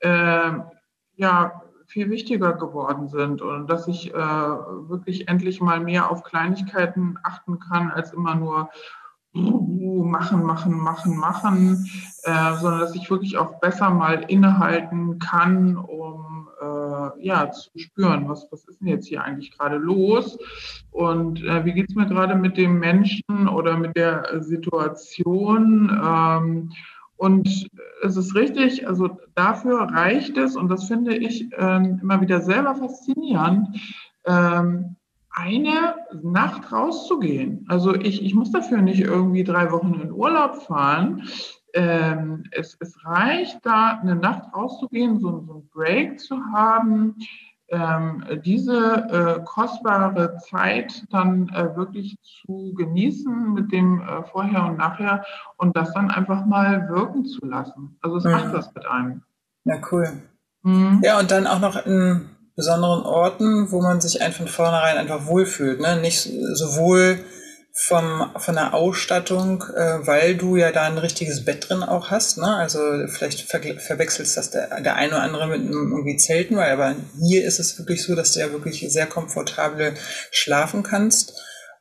äh, 0.00 0.52
ja 1.16 1.62
viel 1.86 2.10
wichtiger 2.10 2.52
geworden 2.52 3.08
sind 3.08 3.40
und 3.40 3.68
dass 3.68 3.88
ich 3.88 4.12
äh, 4.12 4.14
wirklich 4.14 5.28
endlich 5.28 5.62
mal 5.62 5.80
mehr 5.80 6.10
auf 6.10 6.22
Kleinigkeiten 6.22 7.18
achten 7.22 7.58
kann, 7.60 7.90
als 7.90 8.12
immer 8.12 8.34
nur 8.34 8.68
machen, 9.32 10.44
machen, 10.44 10.78
machen, 10.78 11.16
machen, 11.16 11.88
äh, 12.24 12.54
sondern 12.56 12.80
dass 12.80 12.94
ich 12.94 13.10
wirklich 13.10 13.38
auch 13.38 13.58
besser 13.58 13.88
mal 13.88 14.24
innehalten 14.28 15.18
kann, 15.18 15.76
um 15.76 16.33
äh, 16.64 17.26
ja 17.26 17.50
zu 17.50 17.70
spüren, 17.76 18.28
was, 18.28 18.46
was 18.50 18.64
ist 18.64 18.80
denn 18.80 18.88
jetzt 18.88 19.06
hier 19.06 19.22
eigentlich 19.22 19.56
gerade 19.56 19.76
los 19.76 20.38
und 20.90 21.42
äh, 21.44 21.64
wie 21.64 21.72
geht 21.72 21.90
es 21.90 21.94
mir 21.94 22.06
gerade 22.06 22.34
mit 22.34 22.56
dem 22.56 22.78
Menschen 22.78 23.48
oder 23.48 23.76
mit 23.76 23.96
der 23.96 24.42
Situation. 24.42 25.90
Ähm, 26.04 26.72
und 27.16 27.68
es 28.02 28.16
ist 28.16 28.34
richtig, 28.34 28.88
also 28.88 29.18
dafür 29.34 29.82
reicht 29.82 30.36
es, 30.36 30.56
und 30.56 30.68
das 30.68 30.84
finde 30.88 31.16
ich 31.16 31.48
ähm, 31.56 32.00
immer 32.02 32.20
wieder 32.20 32.40
selber 32.40 32.74
faszinierend, 32.74 33.68
ähm, 34.26 34.96
eine 35.30 35.96
Nacht 36.22 36.72
rauszugehen. 36.72 37.64
Also 37.68 37.94
ich, 37.94 38.22
ich 38.22 38.34
muss 38.34 38.52
dafür 38.52 38.82
nicht 38.82 39.00
irgendwie 39.00 39.44
drei 39.44 39.70
Wochen 39.72 40.00
in 40.00 40.12
Urlaub 40.12 40.62
fahren. 40.62 41.22
Ähm, 41.74 42.44
es, 42.52 42.76
es 42.80 42.96
reicht 43.04 43.58
da, 43.66 43.98
eine 44.00 44.14
Nacht 44.14 44.54
rauszugehen, 44.54 45.20
so, 45.20 45.44
so 45.46 45.52
einen 45.54 45.68
Break 45.70 46.20
zu 46.20 46.36
haben, 46.52 47.16
ähm, 47.68 48.24
diese 48.44 48.76
äh, 49.10 49.44
kostbare 49.44 50.36
Zeit 50.38 51.04
dann 51.10 51.48
äh, 51.48 51.74
wirklich 51.76 52.16
zu 52.22 52.74
genießen 52.76 53.54
mit 53.54 53.72
dem 53.72 54.02
äh, 54.02 54.22
Vorher 54.24 54.66
und 54.66 54.76
Nachher 54.76 55.24
und 55.56 55.76
das 55.76 55.92
dann 55.94 56.10
einfach 56.10 56.44
mal 56.46 56.88
wirken 56.88 57.24
zu 57.24 57.44
lassen. 57.44 57.96
Also 58.00 58.18
es 58.18 58.24
mhm. 58.24 58.32
macht 58.32 58.52
was 58.52 58.74
mit 58.74 58.86
einem. 58.86 59.22
Ja, 59.64 59.76
cool. 59.90 60.08
Mhm. 60.62 61.00
Ja, 61.02 61.18
und 61.18 61.30
dann 61.30 61.46
auch 61.46 61.60
noch 61.60 61.84
in 61.86 62.28
besonderen 62.54 63.02
Orten, 63.02 63.70
wo 63.72 63.80
man 63.80 64.00
sich 64.00 64.22
einfach 64.22 64.38
von 64.38 64.48
vornherein 64.48 64.96
einfach 64.96 65.26
wohlfühlt. 65.26 65.80
Ne? 65.80 66.00
Nicht 66.00 66.20
sowohl 66.52 67.18
vom, 67.76 68.30
von 68.36 68.54
der 68.54 68.72
Ausstattung, 68.72 69.64
äh, 69.74 70.06
weil 70.06 70.36
du 70.36 70.56
ja 70.56 70.70
da 70.70 70.84
ein 70.84 70.96
richtiges 70.96 71.44
Bett 71.44 71.68
drin 71.68 71.82
auch 71.82 72.10
hast. 72.10 72.38
Ne? 72.38 72.46
Also 72.46 72.78
vielleicht 73.08 73.40
ver 73.40 73.60
verwechselst 73.78 74.36
das 74.36 74.50
der, 74.50 74.80
der 74.80 74.94
eine 74.94 75.14
oder 75.14 75.22
andere 75.22 75.48
mit 75.48 75.60
einem 75.60 75.90
irgendwie 75.90 76.16
Zelten, 76.16 76.56
weil 76.56 76.72
aber 76.72 76.94
hier 77.20 77.44
ist 77.44 77.58
es 77.58 77.76
wirklich 77.78 78.04
so, 78.04 78.14
dass 78.14 78.32
du 78.32 78.40
ja 78.40 78.52
wirklich 78.52 78.86
sehr 78.92 79.06
komfortabel 79.06 79.94
schlafen 80.30 80.84
kannst 80.84 81.34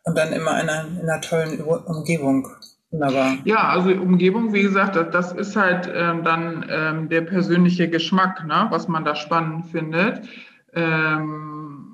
und 0.03 0.17
dann 0.17 0.33
immer 0.33 0.59
in 0.59 0.67
einer, 0.67 0.87
in 0.87 1.09
einer 1.09 1.21
tollen 1.21 1.61
Umgebung. 1.61 2.47
Wunderbar. 2.89 3.37
Ja, 3.43 3.69
also 3.69 3.89
Umgebung, 3.89 4.51
wie 4.53 4.63
gesagt, 4.63 4.95
das, 4.95 5.09
das 5.11 5.31
ist 5.31 5.55
halt 5.55 5.91
ähm, 5.93 6.23
dann 6.23 6.65
ähm, 6.69 7.09
der 7.09 7.21
persönliche 7.21 7.87
Geschmack, 7.87 8.45
ne? 8.45 8.67
was 8.69 8.87
man 8.87 9.05
da 9.05 9.15
spannend 9.15 9.67
findet. 9.67 10.21
Ähm, 10.73 11.92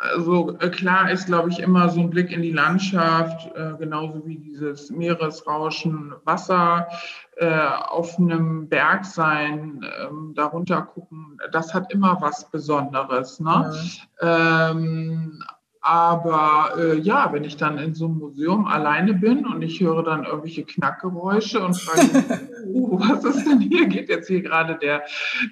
also 0.00 0.56
äh, 0.58 0.70
klar 0.70 1.10
ist, 1.10 1.26
glaube 1.26 1.50
ich, 1.50 1.58
immer 1.60 1.88
so 1.88 2.00
ein 2.00 2.10
Blick 2.10 2.30
in 2.30 2.42
die 2.42 2.52
Landschaft, 2.52 3.50
äh, 3.56 3.74
genauso 3.78 4.26
wie 4.26 4.38
dieses 4.38 4.90
Meeresrauschen, 4.90 6.14
Wasser 6.24 6.88
äh, 7.36 7.66
auf 7.88 8.18
einem 8.18 8.68
Berg 8.68 9.04
sein, 9.04 9.84
ähm, 10.00 10.32
darunter 10.34 10.82
gucken, 10.82 11.38
das 11.52 11.74
hat 11.74 11.92
immer 11.92 12.18
was 12.20 12.50
Besonderes. 12.50 13.40
Ne? 13.40 13.72
Ja. 14.20 14.70
Ähm, 14.70 15.42
aber 15.80 16.72
äh, 16.76 16.98
ja, 16.98 17.32
wenn 17.32 17.44
ich 17.44 17.56
dann 17.56 17.78
in 17.78 17.94
so 17.94 18.06
einem 18.06 18.18
Museum 18.18 18.66
alleine 18.66 19.14
bin 19.14 19.46
und 19.46 19.62
ich 19.62 19.80
höre 19.80 20.02
dann 20.02 20.24
irgendwelche 20.24 20.64
Knackgeräusche 20.64 21.64
und 21.64 21.74
frage, 21.74 22.24
oh, 22.72 22.98
was 23.00 23.24
ist 23.24 23.46
denn 23.46 23.60
hier? 23.60 23.86
Geht 23.86 24.08
jetzt 24.08 24.26
hier 24.28 24.42
gerade 24.42 24.76
der, 24.76 25.04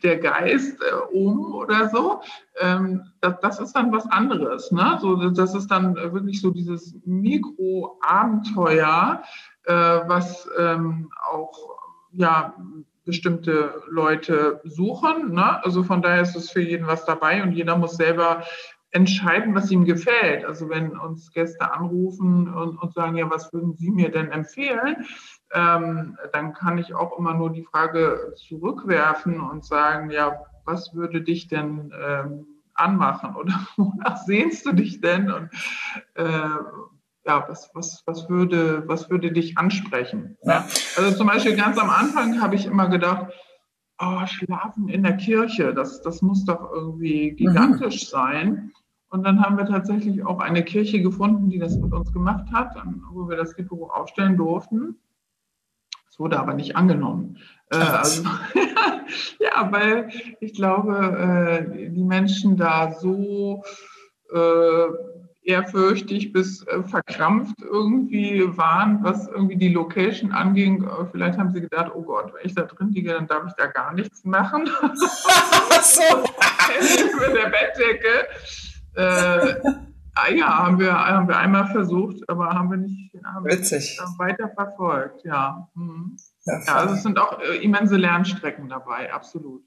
der 0.02 0.16
Geist 0.18 0.82
äh, 0.82 0.86
um 1.14 1.54
oder 1.54 1.88
so? 1.88 2.20
Ähm, 2.60 3.04
das, 3.20 3.38
das, 3.40 3.60
ist 3.60 3.74
dann 3.74 3.92
was 3.92 4.06
anderes. 4.06 4.72
Ne? 4.72 4.98
So, 5.00 5.30
das 5.30 5.54
ist 5.54 5.70
dann 5.70 5.94
wirklich 5.96 6.40
so 6.40 6.50
dieses 6.50 6.96
Mikro-Abenteuer, 7.04 9.22
äh, 9.64 9.72
was 9.72 10.48
ähm, 10.58 11.10
auch 11.30 11.76
ja, 12.12 12.54
bestimmte 13.06 13.82
Leute 13.88 14.60
suchen. 14.64 15.32
Ne? 15.32 15.64
Also 15.64 15.84
von 15.84 16.02
daher 16.02 16.22
ist 16.22 16.36
es 16.36 16.50
für 16.50 16.60
jeden 16.60 16.86
was 16.86 17.04
dabei 17.04 17.42
und 17.42 17.52
jeder 17.52 17.78
muss 17.78 17.96
selber 17.96 18.42
entscheiden, 18.90 19.54
was 19.54 19.70
ihm 19.70 19.84
gefällt. 19.84 20.44
Also 20.44 20.68
wenn 20.68 20.96
uns 20.96 21.30
Gäste 21.32 21.72
anrufen 21.72 22.52
und, 22.52 22.78
und 22.78 22.94
sagen, 22.94 23.16
ja, 23.16 23.28
was 23.30 23.52
würden 23.52 23.74
Sie 23.74 23.90
mir 23.90 24.10
denn 24.10 24.30
empfehlen? 24.30 25.04
Ähm, 25.52 26.16
dann 26.32 26.54
kann 26.54 26.78
ich 26.78 26.94
auch 26.94 27.18
immer 27.18 27.34
nur 27.34 27.50
die 27.52 27.64
Frage 27.64 28.34
zurückwerfen 28.36 29.40
und 29.40 29.64
sagen, 29.64 30.10
ja, 30.10 30.40
was 30.64 30.94
würde 30.94 31.22
dich 31.22 31.48
denn 31.48 31.92
ähm, 32.00 32.46
anmachen 32.74 33.36
oder 33.36 33.66
wonach 33.76 34.18
sehnst 34.18 34.66
du 34.66 34.72
dich 34.72 35.00
denn? 35.00 35.30
Und 35.30 35.50
äh, 36.14 36.48
ja, 37.26 37.44
was, 37.48 37.70
was, 37.74 38.02
was, 38.06 38.28
würde, 38.28 38.84
was 38.86 39.10
würde 39.10 39.32
dich 39.32 39.58
ansprechen? 39.58 40.36
Ja. 40.42 40.64
Also 40.96 41.16
zum 41.16 41.26
Beispiel 41.26 41.56
ganz 41.56 41.76
am 41.78 41.90
Anfang 41.90 42.40
habe 42.40 42.54
ich 42.54 42.66
immer 42.66 42.88
gedacht, 42.88 43.32
oh, 43.98 44.26
Schlafen 44.26 44.88
in 44.88 45.02
der 45.02 45.16
Kirche, 45.16 45.74
das, 45.74 46.02
das 46.02 46.22
muss 46.22 46.44
doch 46.44 46.70
irgendwie 46.72 47.32
mhm. 47.32 47.36
gigantisch 47.36 48.04
mhm. 48.04 48.08
sein. 48.08 48.72
Und 49.08 49.22
dann 49.22 49.40
haben 49.40 49.56
wir 49.56 49.66
tatsächlich 49.66 50.24
auch 50.24 50.40
eine 50.40 50.64
Kirche 50.64 51.00
gefunden, 51.00 51.48
die 51.48 51.58
das 51.58 51.76
mit 51.76 51.92
uns 51.92 52.12
gemacht 52.12 52.46
hat, 52.52 52.76
wo 53.12 53.28
wir 53.28 53.36
das 53.36 53.56
Libero 53.56 53.88
aufstellen 53.90 54.36
durften. 54.36 54.96
Es 56.10 56.18
wurde 56.18 56.40
aber 56.40 56.54
nicht 56.54 56.76
angenommen. 56.76 57.38
Äh, 57.70 57.76
also, 57.76 58.24
ja, 59.38 59.70
weil 59.70 60.10
ich 60.40 60.54
glaube, 60.54 60.96
äh, 60.96 61.90
die 61.90 62.04
Menschen 62.04 62.56
da 62.56 62.92
so 62.92 63.62
äh, 64.32 64.86
ehrfürchtig 65.46 66.32
bis 66.32 66.66
äh, 66.66 66.82
verkrampft 66.82 67.56
irgendwie 67.62 68.44
waren, 68.56 69.02
was 69.02 69.28
irgendwie 69.28 69.56
die 69.56 69.72
Location 69.72 70.32
anging. 70.32 70.84
Äh, 70.84 71.06
vielleicht 71.10 71.38
haben 71.38 71.52
sie 71.52 71.60
gedacht, 71.60 71.92
oh 71.94 72.02
Gott, 72.02 72.34
wenn 72.34 72.44
ich 72.44 72.54
da 72.54 72.62
drin 72.62 72.90
liege, 72.90 73.12
dann 73.12 73.26
darf 73.26 73.44
ich 73.46 73.54
da 73.54 73.66
gar 73.66 73.94
nichts 73.94 74.24
machen. 74.24 74.66
so. 75.82 76.02
Mit 77.20 77.36
der 77.36 77.50
Bettdecke. 77.50 78.28
Äh, 78.94 79.54
ah 80.14 80.30
ja, 80.30 80.58
haben 80.58 80.80
wir, 80.80 80.92
haben 80.92 81.28
wir 81.28 81.36
einmal 81.36 81.66
versucht, 81.68 82.28
aber 82.28 82.48
haben 82.48 82.70
wir 82.70 82.78
nicht 82.78 83.06
haben 83.24 83.46
Witzig. 83.46 84.00
weiter 84.18 84.48
verfolgt. 84.48 85.24
Ja. 85.24 85.68
Mhm. 85.74 86.16
ja, 86.44 86.60
ja 86.66 86.74
also 86.74 86.94
es 86.94 87.02
sind 87.02 87.18
auch 87.18 87.40
äh, 87.40 87.56
immense 87.56 87.96
Lernstrecken 87.96 88.68
dabei, 88.68 89.12
absolut. 89.12 89.62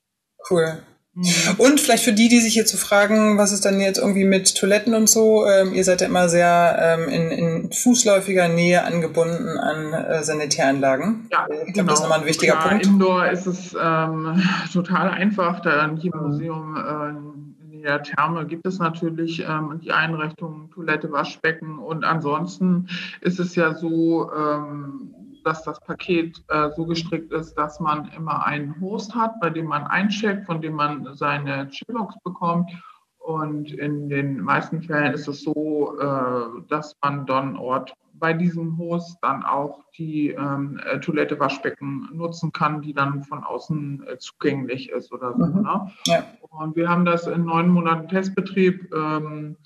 Cool. 0.50 0.82
Mhm. 1.20 1.56
Und 1.58 1.82
vielleicht 1.82 2.06
für 2.06 2.14
die, 2.14 2.30
die 2.30 2.40
sich 2.40 2.56
jetzt 2.56 2.72
so 2.72 2.78
fragen, 2.78 3.38
was 3.38 3.52
ist 3.52 3.66
dann 3.66 3.82
jetzt 3.82 3.98
irgendwie 3.98 4.24
mit 4.24 4.56
Toiletten 4.56 4.94
und 4.94 5.10
so, 5.10 5.46
ähm, 5.46 5.74
ihr 5.74 5.84
seid 5.84 6.00
ja 6.00 6.08
immer 6.08 6.30
sehr 6.30 6.78
ähm, 6.80 7.10
in, 7.10 7.32
in 7.32 7.72
fußläufiger 7.74 8.48
Nähe 8.48 8.86
angebunden 8.86 9.58
an 9.58 9.94
äh, 9.94 10.24
Sanitäranlagen. 10.24 11.28
Ja, 11.30 11.46
ich 11.50 11.50
glaube, 11.50 11.72
genau. 11.74 11.88
das 11.88 12.00
ist 12.00 12.04
nochmal 12.04 12.22
ein 12.22 12.26
wichtiger 12.26 12.54
ja, 12.54 12.68
Punkt. 12.68 12.86
Indoor 12.86 13.28
ist 13.28 13.48
es 13.48 13.76
ähm, 13.80 14.42
total 14.74 15.10
einfach, 15.10 15.60
da 15.60 15.86
in 15.86 15.98
jedem 15.98 16.22
mhm. 16.22 16.28
Museum 16.28 16.76
äh, 16.78 17.76
in 17.80 17.84
der 17.84 18.04
Therme 18.04 18.46
gibt 18.46 18.66
es 18.66 18.80
natürlich 18.80 19.46
ähm, 19.48 19.80
die 19.82 19.92
Einrichtungen, 19.92 20.70
Toilette, 20.72 21.12
Waschbecken 21.12 21.80
und 21.80 22.04
ansonsten 22.04 22.88
ist 23.22 23.40
es 23.40 23.56
ja 23.56 23.74
so, 23.74 24.32
ähm, 24.34 25.09
dass 25.44 25.64
das 25.64 25.80
Paket 25.82 26.44
äh, 26.50 26.70
so 26.76 26.86
gestrickt 26.86 27.32
ist, 27.32 27.56
dass 27.56 27.80
man 27.80 28.10
immer 28.16 28.46
einen 28.46 28.80
Host 28.82 29.16
hat, 29.16 29.40
bei 29.40 29.50
dem 29.50 29.66
man 29.66 29.86
eincheckt, 29.88 30.46
von 30.46 30.62
dem 30.62 30.74
man 30.74 31.16
seine 31.16 31.70
Chillbox 31.70 32.16
bekommt. 32.24 32.72
Und 33.20 33.72
in 33.74 34.10
den 34.10 34.42
meisten 34.42 34.82
Fällen 34.82 35.14
ist 35.14 35.28
es 35.28 35.44
so, 35.44 36.00
äh, 36.00 36.62
dass 36.68 36.96
man 37.02 37.26
dann 37.26 37.58
Ort 37.58 37.94
bei 38.20 38.34
diesem 38.34 38.78
Host 38.78 39.18
dann 39.22 39.44
auch 39.44 39.84
die 39.98 40.30
ähm, 40.30 40.80
äh, 40.86 41.00
Toilette, 41.00 41.40
Waschbecken 41.40 42.10
nutzen 42.12 42.52
kann, 42.52 42.82
die 42.82 42.94
dann 42.94 43.24
von 43.24 43.44
außen 43.44 44.06
äh, 44.08 44.18
zugänglich 44.18 44.90
ist 44.90 45.12
oder 45.12 45.34
so. 45.34 45.46
Mhm. 45.46 45.62
Ne? 45.62 45.92
Ja. 46.06 46.24
Und 46.50 46.76
wir 46.76 46.90
haben 46.90 47.06
das 47.06 47.28
in 47.28 47.46
neun 47.46 47.70
Monaten 47.70 48.08
Testbetrieb 48.08 48.94
ähm, 48.94 49.58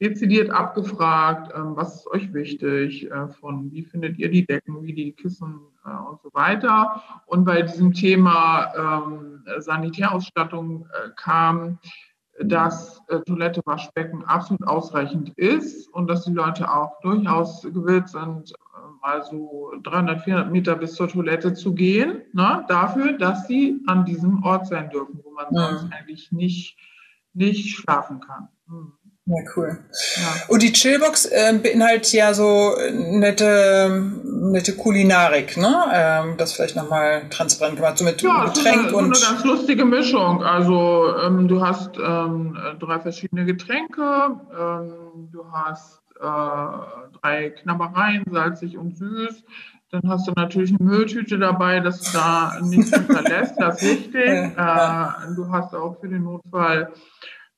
dezidiert 0.00 0.50
abgefragt, 0.50 1.52
ähm, 1.54 1.76
was 1.76 1.96
ist 1.96 2.06
euch 2.06 2.32
wichtig, 2.32 3.10
äh, 3.10 3.28
von 3.28 3.70
wie 3.70 3.82
findet 3.82 4.18
ihr 4.18 4.30
die 4.30 4.46
Decken, 4.46 4.82
wie 4.82 4.94
die 4.94 5.12
Kissen 5.12 5.60
äh, 5.84 5.90
und 5.90 6.20
so 6.22 6.30
weiter. 6.32 7.02
Und 7.26 7.44
bei 7.44 7.62
diesem 7.62 7.92
Thema 7.92 8.72
ähm, 9.04 9.44
Sanitärausstattung 9.58 10.86
äh, 10.86 11.10
kam, 11.16 11.78
dass 12.42 13.02
Toilette, 13.26 13.60
Waschbecken 13.66 14.24
absolut 14.24 14.66
ausreichend 14.66 15.28
ist 15.36 15.92
und 15.92 16.08
dass 16.08 16.24
die 16.24 16.32
Leute 16.32 16.72
auch 16.72 16.98
durchaus 17.02 17.60
gewillt 17.64 18.08
sind, 18.08 18.54
mal 19.02 19.22
so 19.22 19.74
300, 19.82 20.22
400 20.22 20.50
Meter 20.50 20.76
bis 20.76 20.94
zur 20.94 21.08
Toilette 21.08 21.52
zu 21.52 21.74
gehen, 21.74 22.22
ne, 22.32 22.64
dafür, 22.66 23.18
dass 23.18 23.46
sie 23.46 23.82
an 23.86 24.06
diesem 24.06 24.42
Ort 24.42 24.68
sein 24.68 24.88
dürfen, 24.88 25.20
wo 25.22 25.32
man 25.32 25.46
ja. 25.52 25.68
sonst 25.68 25.92
eigentlich 25.92 26.32
nicht, 26.32 26.78
nicht 27.34 27.76
schlafen 27.76 28.20
kann. 28.20 28.48
Hm. 28.68 28.92
Ja, 29.30 29.44
cool. 29.54 29.78
Ja. 30.16 30.22
Und 30.48 30.62
die 30.62 30.72
Chillbox 30.72 31.26
äh, 31.26 31.56
beinhaltet 31.62 32.12
ja 32.12 32.34
so 32.34 32.74
nette, 32.92 34.10
nette 34.24 34.74
Kulinarik, 34.74 35.56
ne? 35.56 35.84
Ähm, 35.92 36.34
das 36.36 36.54
vielleicht 36.54 36.74
nochmal 36.74 37.28
transparent 37.30 37.76
gemacht, 37.76 37.98
so 37.98 38.04
mit 38.04 38.20
ja, 38.22 38.46
Getränk 38.46 38.88
eine, 38.88 38.96
und. 38.96 39.16
So 39.16 39.26
eine 39.26 39.36
ganz 39.36 39.44
lustige 39.44 39.84
Mischung. 39.84 40.42
Also 40.42 41.14
ähm, 41.24 41.46
du 41.46 41.64
hast 41.64 41.90
ähm, 41.96 42.58
drei 42.80 42.98
verschiedene 42.98 43.44
Getränke, 43.44 44.36
ähm, 44.58 45.28
du 45.30 45.44
hast 45.52 46.00
äh, 46.18 46.24
drei 47.22 47.50
Knabbereien, 47.62 48.24
salzig 48.32 48.76
und 48.76 48.96
süß. 48.96 49.44
Dann 49.92 50.02
hast 50.08 50.26
du 50.26 50.32
natürlich 50.34 50.70
eine 50.70 50.88
Mülltüte 50.88 51.38
dabei, 51.38 51.78
dass 51.78 52.00
du 52.00 52.18
da 52.18 52.58
nichts 52.62 52.90
hinterlässt, 52.96 53.54
das 53.58 53.80
ist 53.80 53.90
wichtig. 53.90 54.24
Äh, 54.24 55.34
du 55.36 55.48
hast 55.50 55.72
auch 55.72 56.00
für 56.00 56.08
den 56.08 56.24
Notfall 56.24 56.82
äh, 56.82 56.96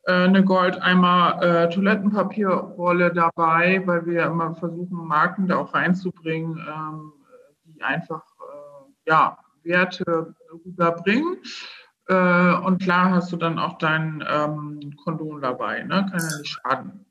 eine 0.06 0.44
Goldeimer 0.44 1.40
äh, 1.42 1.70
Toilettenpapierrolle 1.70 3.12
dabei, 3.12 3.82
weil 3.86 4.04
wir 4.06 4.24
immer 4.24 4.54
versuchen, 4.56 5.06
Marken 5.06 5.46
da 5.46 5.58
auch 5.58 5.74
reinzubringen, 5.74 6.58
ähm, 6.58 7.12
die 7.64 7.82
einfach 7.82 8.22
äh, 8.40 9.10
ja, 9.10 9.38
Werte 9.62 10.34
rüberbringen. 10.64 11.38
Äh, 12.08 12.54
und 12.54 12.82
klar 12.82 13.10
hast 13.10 13.32
du 13.32 13.36
dann 13.36 13.58
auch 13.58 13.78
dein 13.78 14.24
ähm, 14.28 14.96
Kondom 15.04 15.40
dabei, 15.40 15.82
ne? 15.84 16.06
kann 16.10 16.20
ja 16.20 16.38
nicht 16.38 16.48
schaden. 16.48 17.06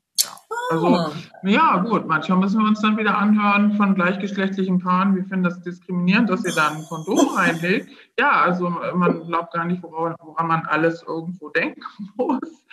Also, 0.70 0.86
ah. 0.86 1.12
ja, 1.42 1.78
gut, 1.78 2.06
manchmal 2.06 2.38
müssen 2.38 2.60
wir 2.60 2.68
uns 2.68 2.80
dann 2.80 2.96
wieder 2.96 3.18
anhören 3.18 3.74
von 3.74 3.94
gleichgeschlechtlichen 3.94 4.78
Paaren, 4.78 5.14
wir 5.14 5.24
finden 5.24 5.44
das 5.44 5.60
diskriminierend, 5.62 6.30
dass 6.30 6.44
ihr 6.44 6.54
da 6.54 6.70
ein 6.70 6.84
Kondom 6.88 7.28
reinlegt. 7.36 7.90
Ja, 8.18 8.42
also 8.42 8.68
man 8.68 9.26
glaubt 9.26 9.52
gar 9.52 9.64
nicht, 9.64 9.82
woran, 9.82 10.14
woran 10.20 10.46
man 10.48 10.66
alles 10.66 11.02
irgendwo 11.02 11.50
denken 11.50 11.82
muss. 12.16 12.64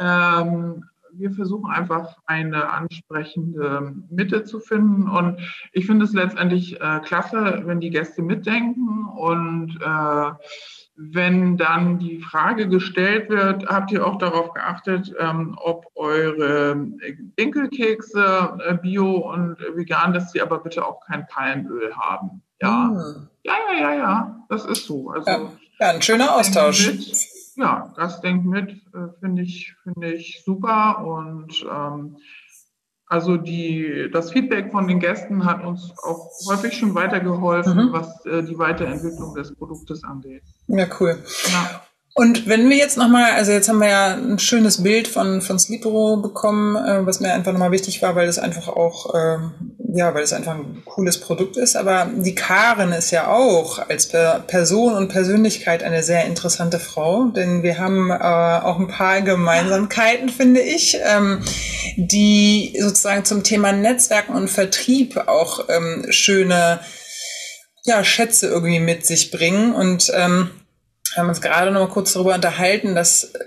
Ähm, 0.00 0.84
wir 1.18 1.30
versuchen 1.30 1.70
einfach 1.70 2.16
eine 2.26 2.70
ansprechende 2.70 3.94
Mitte 4.10 4.44
zu 4.44 4.60
finden. 4.60 5.08
Und 5.08 5.40
ich 5.72 5.86
finde 5.86 6.04
es 6.04 6.12
letztendlich 6.12 6.80
äh, 6.80 7.00
klasse, 7.00 7.62
wenn 7.64 7.80
die 7.80 7.90
Gäste 7.90 8.22
mitdenken 8.22 9.06
und 9.16 9.78
äh, 9.80 10.30
wenn 10.96 11.56
dann 11.58 11.98
die 11.98 12.20
Frage 12.20 12.68
gestellt 12.68 13.28
wird, 13.28 13.66
habt 13.66 13.92
ihr 13.92 14.06
auch 14.06 14.16
darauf 14.16 14.54
geachtet, 14.54 15.14
ähm, 15.18 15.56
ob 15.62 15.86
eure 15.94 16.76
Dinkelkekse 17.38 18.58
äh, 18.66 18.74
bio 18.74 19.18
und 19.32 19.58
vegan, 19.74 20.14
dass 20.14 20.32
sie 20.32 20.40
aber 20.40 20.58
bitte 20.58 20.86
auch 20.86 21.00
kein 21.06 21.26
Palmöl 21.26 21.94
haben. 21.94 22.42
Ja, 22.62 22.86
mhm. 22.86 23.28
ja, 23.42 23.54
ja, 23.70 23.78
ja, 23.78 23.94
ja, 23.94 24.46
das 24.48 24.64
ist 24.64 24.86
so. 24.86 25.10
Also, 25.10 25.30
ja, 25.30 25.50
ja 25.80 25.90
ein 25.90 26.02
schöner 26.02 26.34
Austausch. 26.34 26.86
Mit, 26.86 27.16
ja, 27.56 27.92
das 27.96 28.22
denkt 28.22 28.46
mit, 28.46 28.70
äh, 28.70 29.08
finde 29.20 29.42
ich, 29.42 29.74
finde 29.82 30.12
ich 30.12 30.42
super 30.44 31.04
und 31.04 31.66
ähm, 31.70 32.16
also 33.06 33.36
die, 33.36 34.10
das 34.12 34.32
Feedback 34.32 34.72
von 34.72 34.88
den 34.88 34.98
Gästen 34.98 35.44
hat 35.44 35.64
uns 35.64 35.92
auch 36.02 36.30
häufig 36.48 36.76
schon 36.76 36.94
weitergeholfen, 36.94 37.86
mhm. 37.86 37.92
was 37.92 38.26
äh, 38.26 38.42
die 38.42 38.58
Weiterentwicklung 38.58 39.34
des 39.34 39.54
Produktes 39.54 40.02
angeht. 40.02 40.42
Ja, 40.66 40.86
cool. 41.00 41.16
Ja. 41.52 41.85
Und 42.18 42.48
wenn 42.48 42.70
wir 42.70 42.78
jetzt 42.78 42.96
nochmal, 42.96 43.32
also 43.32 43.52
jetzt 43.52 43.68
haben 43.68 43.78
wir 43.78 43.90
ja 43.90 44.14
ein 44.14 44.38
schönes 44.38 44.82
Bild 44.82 45.06
von, 45.06 45.42
von 45.42 45.58
Sleepero 45.58 46.16
bekommen, 46.16 46.74
äh, 46.74 47.04
was 47.04 47.20
mir 47.20 47.30
einfach 47.34 47.52
nochmal 47.52 47.72
wichtig 47.72 48.00
war, 48.00 48.16
weil 48.16 48.24
das 48.24 48.38
einfach 48.38 48.68
auch, 48.68 49.14
äh, 49.14 49.36
ja, 49.94 50.14
weil 50.14 50.22
es 50.22 50.32
einfach 50.32 50.54
ein 50.54 50.82
cooles 50.86 51.20
Produkt 51.20 51.58
ist. 51.58 51.76
Aber 51.76 52.08
die 52.16 52.34
Karen 52.34 52.92
ist 52.92 53.10
ja 53.10 53.28
auch 53.28 53.86
als 53.90 54.08
per 54.08 54.40
Person 54.46 54.94
und 54.94 55.08
Persönlichkeit 55.08 55.82
eine 55.82 56.02
sehr 56.02 56.24
interessante 56.24 56.78
Frau, 56.78 57.26
denn 57.26 57.62
wir 57.62 57.78
haben 57.78 58.10
äh, 58.10 58.14
auch 58.14 58.78
ein 58.78 58.88
paar 58.88 59.20
Gemeinsamkeiten, 59.20 60.30
finde 60.30 60.62
ich, 60.62 60.96
ähm, 61.04 61.42
die 61.98 62.78
sozusagen 62.80 63.26
zum 63.26 63.42
Thema 63.42 63.72
Netzwerken 63.72 64.32
und 64.32 64.48
Vertrieb 64.48 65.18
auch 65.26 65.68
ähm, 65.68 66.06
schöne 66.08 66.80
ja, 67.84 68.02
Schätze 68.02 68.46
irgendwie 68.46 68.80
mit 68.80 69.04
sich 69.04 69.30
bringen. 69.30 69.74
Und 69.74 70.10
ähm, 70.16 70.48
wir 71.16 71.22
haben 71.22 71.30
uns 71.30 71.40
gerade 71.40 71.70
noch 71.70 71.80
mal 71.80 71.88
kurz 71.88 72.12
darüber 72.12 72.34
unterhalten, 72.34 72.94
dass 72.94 73.24
äh, 73.24 73.38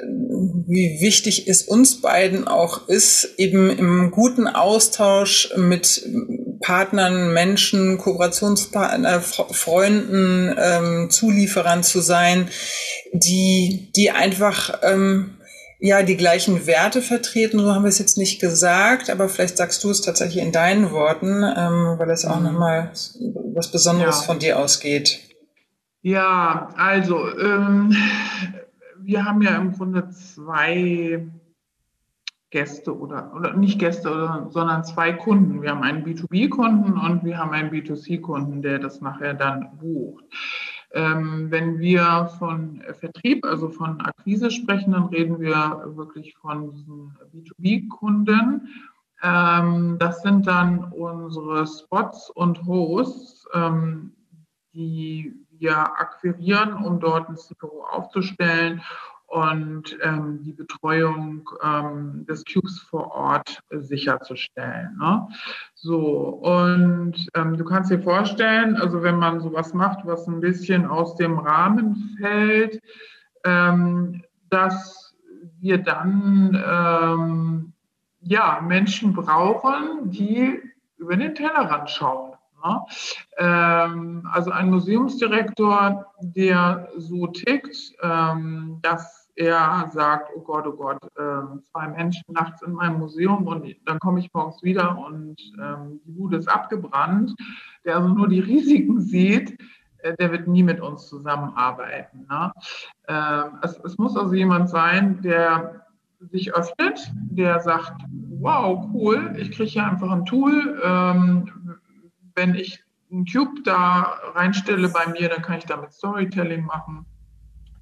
wie 0.65 0.99
wichtig 1.01 1.47
es 1.47 1.61
uns 1.61 2.01
beiden 2.01 2.47
auch 2.47 2.87
ist, 2.87 3.35
eben 3.37 3.69
im 3.69 4.09
guten 4.09 4.47
Austausch 4.47 5.53
mit 5.55 6.03
Partnern, 6.61 7.31
Menschen, 7.31 7.99
Kooperationspartner, 7.99 9.21
Freunden, 9.21 10.55
ähm, 10.57 11.09
Zulieferern 11.11 11.83
zu 11.83 12.01
sein, 12.01 12.49
die, 13.13 13.91
die 13.95 14.09
einfach 14.09 14.79
ähm, 14.81 15.37
ja 15.79 16.01
die 16.01 16.17
gleichen 16.17 16.65
Werte 16.65 17.03
vertreten. 17.03 17.59
So 17.59 17.75
haben 17.75 17.83
wir 17.83 17.89
es 17.89 17.99
jetzt 17.99 18.17
nicht 18.17 18.41
gesagt, 18.41 19.11
aber 19.11 19.29
vielleicht 19.29 19.57
sagst 19.57 19.83
du 19.83 19.91
es 19.91 20.01
tatsächlich 20.01 20.43
in 20.43 20.51
deinen 20.51 20.89
Worten, 20.91 21.43
ähm, 21.43 21.99
weil 21.99 22.09
es 22.09 22.25
auch 22.25 22.39
mhm. 22.39 22.45
nochmal 22.45 22.91
was 23.53 23.71
Besonderes 23.71 24.21
ja. 24.21 24.23
von 24.23 24.39
dir 24.39 24.57
ausgeht. 24.57 25.28
Ja, 26.01 26.69
also 26.75 27.37
ähm, 27.37 27.93
wir 28.97 29.25
haben 29.25 29.41
ja 29.41 29.57
im 29.57 29.73
Grunde 29.73 30.09
zwei 30.09 31.27
Gäste 32.51 32.97
oder, 32.97 33.33
oder 33.35 33.53
nicht 33.55 33.79
Gäste, 33.79 34.09
oder, 34.09 34.47
sondern 34.49 34.83
zwei 34.85 35.13
Kunden. 35.13 35.61
Wir 35.61 35.71
haben 35.71 35.83
einen 35.83 36.03
B2B-Kunden 36.03 36.93
und 36.93 37.23
wir 37.23 37.37
haben 37.37 37.51
einen 37.51 37.69
B2C-Kunden, 37.69 38.61
der 38.61 38.79
das 38.79 39.01
nachher 39.01 39.33
dann 39.33 39.77
bucht. 39.77 40.23
Ähm, 40.91 41.51
wenn 41.51 41.79
wir 41.79 42.31
von 42.39 42.81
Vertrieb, 42.99 43.45
also 43.45 43.69
von 43.69 43.99
Akquise 44.01 44.49
sprechen, 44.49 44.93
dann 44.93 45.05
reden 45.05 45.39
wir 45.39 45.83
wirklich 45.95 46.35
von 46.37 46.71
diesen 46.71 47.15
B2B-Kunden. 47.33 48.67
Ähm, 49.21 49.97
das 49.99 50.21
sind 50.21 50.47
dann 50.47 50.85
unsere 50.85 51.67
Spots 51.67 52.29
und 52.31 52.65
Hosts, 52.65 53.45
ähm, 53.53 54.13
die 54.73 55.35
wir 55.59 55.77
akquirieren, 55.77 56.73
um 56.73 56.99
dort 56.99 57.29
ein 57.29 57.37
CPO 57.37 57.85
aufzustellen 57.89 58.81
und 59.29 59.97
ähm, 60.01 60.41
die 60.41 60.53
Betreuung 60.53 61.47
ähm, 61.63 62.25
des 62.27 62.43
Cubes 62.45 62.79
vor 62.79 63.11
Ort 63.11 63.61
äh, 63.69 63.79
sicherzustellen. 63.79 64.97
Ne? 64.97 65.27
So, 65.75 65.99
und 65.99 67.27
ähm, 67.35 67.55
du 67.55 67.63
kannst 67.63 67.91
dir 67.91 68.01
vorstellen, 68.01 68.75
also 68.75 69.03
wenn 69.03 69.19
man 69.19 69.39
sowas 69.39 69.73
macht, 69.73 70.05
was 70.05 70.27
ein 70.27 70.39
bisschen 70.39 70.87
aus 70.87 71.15
dem 71.15 71.37
Rahmen 71.37 72.17
fällt, 72.19 72.81
ähm, 73.45 74.23
dass 74.49 75.15
wir 75.59 75.77
dann 75.77 76.61
ähm, 76.65 77.73
ja, 78.21 78.61
Menschen 78.65 79.13
brauchen, 79.13 80.09
die 80.09 80.59
über 80.97 81.15
den 81.15 81.35
Tellerrand 81.35 81.89
schauen. 81.89 82.28
Ähm, 83.37 84.27
also 84.31 84.51
ein 84.51 84.69
Museumsdirektor, 84.69 86.05
der 86.21 86.89
so 86.97 87.27
tickt, 87.27 87.93
ähm, 88.01 88.79
dass 88.81 89.29
er 89.39 89.89
sagt, 89.93 90.31
oh 90.35 90.41
Gott, 90.41 90.67
oh 90.67 90.73
Gott, 90.73 91.01
äh, 91.15 91.61
zwei 91.71 91.87
Menschen 91.87 92.23
nachts 92.27 92.61
in 92.61 92.73
meinem 92.73 92.99
Museum 92.99 93.47
und 93.47 93.65
dann 93.85 93.99
komme 93.99 94.19
ich 94.19 94.29
morgens 94.33 94.61
wieder 94.63 94.97
und 94.97 95.37
ähm, 95.61 96.01
die 96.05 96.11
Bude 96.11 96.37
ist 96.37 96.49
abgebrannt, 96.49 97.33
der 97.85 97.95
also 97.95 98.09
nur 98.09 98.27
die 98.27 98.41
Risiken 98.41 98.99
sieht, 98.99 99.57
äh, 99.99 100.13
der 100.17 100.31
wird 100.31 100.47
nie 100.47 100.63
mit 100.63 100.81
uns 100.81 101.07
zusammenarbeiten. 101.07 102.27
Ne? 102.29 102.51
Ähm, 103.07 103.59
es, 103.61 103.97
muss 103.97 104.17
also 104.17 104.33
jemand 104.33 104.69
sein, 104.69 105.21
der 105.21 105.85
sich 106.19 106.53
öffnet, 106.53 107.11
der 107.31 107.61
sagt, 107.61 108.01
wow, 108.39 108.89
cool, 108.93 109.33
ich 109.37 109.51
kriege 109.51 109.69
hier 109.69 109.85
einfach 109.85 110.11
ein 110.11 110.25
Tool, 110.25 110.81
ähm, 110.83 111.68
wenn 112.39 112.55
ich 112.55 112.81
einen 113.11 113.25
Cube 113.25 113.63
da 113.65 114.17
reinstelle 114.33 114.87
bei 114.89 115.07
mir, 115.07 115.27
dann 115.27 115.41
kann 115.41 115.57
ich 115.57 115.65
damit 115.65 115.91
Storytelling 115.91 116.63
machen. 116.63 117.05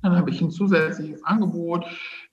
Dann 0.02 0.15
habe 0.15 0.32
ich 0.32 0.41
ein 0.41 0.50
zusätzliches 0.50 1.24
Angebot. 1.24 1.86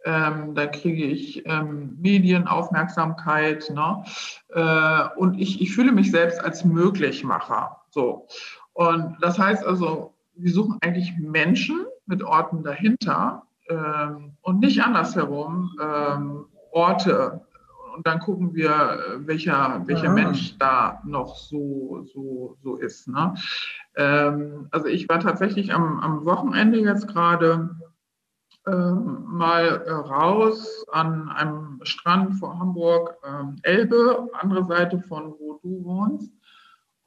Ähm, 0.04 0.54
da 0.54 0.66
kriege 0.66 1.04
ich 1.04 1.44
ähm, 1.46 1.98
Medienaufmerksamkeit. 2.00 3.70
Ne? 3.74 4.04
Äh, 4.50 5.18
und 5.18 5.38
ich, 5.38 5.60
ich 5.60 5.74
fühle 5.74 5.92
mich 5.92 6.10
selbst 6.10 6.40
als 6.42 6.64
Möglichmacher. 6.64 7.80
So. 7.90 8.26
Und 8.72 9.16
das 9.20 9.38
heißt 9.38 9.64
also, 9.64 10.14
wir 10.34 10.52
suchen 10.52 10.78
eigentlich 10.80 11.12
Menschen 11.18 11.84
mit 12.06 12.22
Orten 12.22 12.62
dahinter 12.62 13.42
ähm, 13.68 14.36
und 14.40 14.60
nicht 14.60 14.82
andersherum 14.82 15.70
ähm, 15.80 16.46
Orte 16.70 17.42
und 17.94 18.06
dann 18.06 18.18
gucken 18.18 18.54
wir, 18.54 18.70
äh, 18.70 19.26
welcher, 19.26 19.82
welcher 19.86 20.10
ah. 20.10 20.12
Mensch 20.12 20.58
da 20.58 21.00
noch 21.04 21.36
so, 21.36 22.04
so, 22.12 22.56
so 22.62 22.76
ist. 22.76 23.08
Ne? 23.08 23.34
Ähm, 23.96 24.68
also 24.70 24.86
ich 24.86 25.08
war 25.08 25.20
tatsächlich 25.20 25.72
am, 25.72 26.00
am 26.00 26.24
Wochenende 26.24 26.78
jetzt 26.78 27.08
gerade 27.08 27.70
ähm, 28.66 29.24
mal 29.26 29.82
äh, 29.86 29.92
raus 29.92 30.84
an 30.90 31.28
einem 31.28 31.80
Strand 31.82 32.36
vor 32.36 32.58
Hamburg, 32.58 33.16
ähm, 33.26 33.56
Elbe, 33.62 34.28
andere 34.40 34.66
Seite 34.66 35.00
von 35.00 35.34
wo 35.38 35.60
du 35.62 35.84
wohnst. 35.84 36.32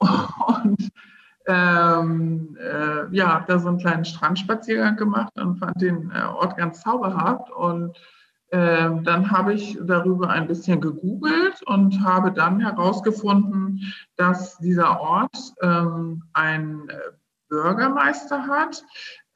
Und 0.00 0.90
ähm, 1.48 2.56
äh, 2.60 3.08
ja, 3.10 3.34
habe 3.34 3.46
da 3.48 3.58
so 3.58 3.68
einen 3.68 3.78
kleinen 3.78 4.04
Strandspaziergang 4.04 4.96
gemacht 4.96 5.32
und 5.36 5.56
fand 5.56 5.80
den 5.80 6.10
äh, 6.10 6.20
Ort 6.20 6.58
ganz 6.58 6.82
zauberhaft 6.82 7.50
und 7.50 7.96
dann 8.50 9.30
habe 9.30 9.52
ich 9.52 9.78
darüber 9.82 10.30
ein 10.30 10.46
bisschen 10.46 10.80
gegoogelt 10.80 11.62
und 11.66 12.02
habe 12.02 12.32
dann 12.32 12.60
herausgefunden, 12.60 13.92
dass 14.16 14.56
dieser 14.58 15.00
Ort 15.00 15.36
ähm, 15.60 16.22
einen 16.32 16.88
äh, 16.88 16.94
Bürgermeister 17.48 18.46
hat, 18.46 18.84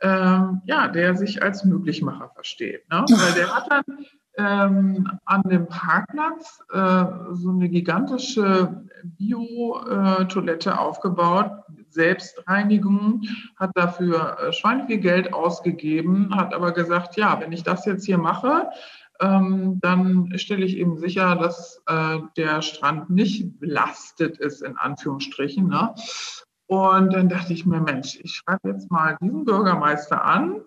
ähm, 0.01 0.63
ja, 0.65 0.89
der 0.89 1.15
sich 1.17 1.43
als 1.43 1.65
Möglichmacher 1.65 2.31
versteht. 2.35 2.89
Ne? 2.91 3.05
Weil 3.09 3.35
der 3.35 3.55
hat 3.55 3.71
dann 3.71 4.07
ähm, 4.39 5.19
an 5.25 5.43
dem 5.43 5.67
Parkplatz 5.69 6.61
äh, 6.73 7.05
so 7.33 7.51
eine 7.51 7.69
gigantische 7.69 8.85
Bio-Toilette 9.05 10.71
äh, 10.71 10.75
aufgebaut, 10.75 11.51
Selbstreinigung, 11.91 13.23
hat 13.57 13.73
dafür 13.75 14.39
äh, 14.39 14.53
schweinefviel 14.53 14.99
Geld 14.99 15.35
ausgegeben, 15.35 16.35
hat 16.35 16.55
aber 16.55 16.73
gesagt, 16.73 17.17
ja, 17.17 17.39
wenn 17.41 17.53
ich 17.53 17.63
das 17.63 17.85
jetzt 17.85 18.07
hier 18.07 18.19
mache, 18.19 18.71
ähm, 19.23 19.79
dann 19.81 20.37
stelle 20.37 20.65
ich 20.65 20.77
eben 20.77 20.99
sicher, 20.99 21.37
dass 21.37 21.83
äh, 21.87 22.19
der 22.37 22.61
Strand 22.61 23.09
nicht 23.09 23.61
belastet 23.61 24.39
ist, 24.39 24.63
in 24.63 24.77
Anführungsstrichen. 24.77 25.69
Ne? 25.69 25.95
Und 26.67 27.13
dann 27.13 27.29
dachte 27.29 27.53
ich 27.53 27.65
mir, 27.67 27.81
Mensch, 27.81 28.19
ich 28.23 28.35
schreibe 28.35 28.71
jetzt 28.71 28.91
mal 28.91 29.17
diesen 29.21 29.45
Bürgermeister 29.45 30.25
an. 30.25 30.63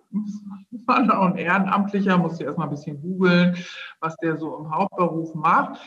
War 0.86 1.18
auch 1.18 1.26
ein 1.26 1.36
Ehrenamtlicher, 1.36 2.16
musste 2.16 2.44
erst 2.44 2.58
mal 2.58 2.64
ein 2.64 2.70
bisschen 2.70 3.00
googeln, 3.00 3.56
was 4.00 4.16
der 4.16 4.36
so 4.36 4.56
im 4.56 4.70
Hauptberuf 4.70 5.34
macht. 5.34 5.80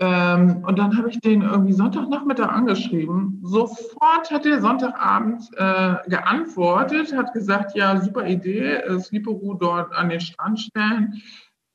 Ähm, 0.00 0.64
und 0.64 0.78
dann 0.78 0.96
habe 0.96 1.10
ich 1.10 1.18
den 1.20 1.42
irgendwie 1.42 1.72
Sonntagnachmittag 1.72 2.50
angeschrieben. 2.50 3.40
Sofort 3.42 4.30
hat 4.30 4.44
der 4.44 4.60
Sonntagabend 4.60 5.42
äh, 5.56 5.96
geantwortet, 6.08 7.16
hat 7.16 7.32
gesagt, 7.32 7.74
ja, 7.74 8.00
super 8.00 8.24
Idee, 8.26 8.74
äh, 8.74 9.00
Sleeperoo 9.00 9.54
dort 9.54 9.92
an 9.92 10.08
den 10.08 10.20
Strand 10.20 10.60
stellen 10.60 11.20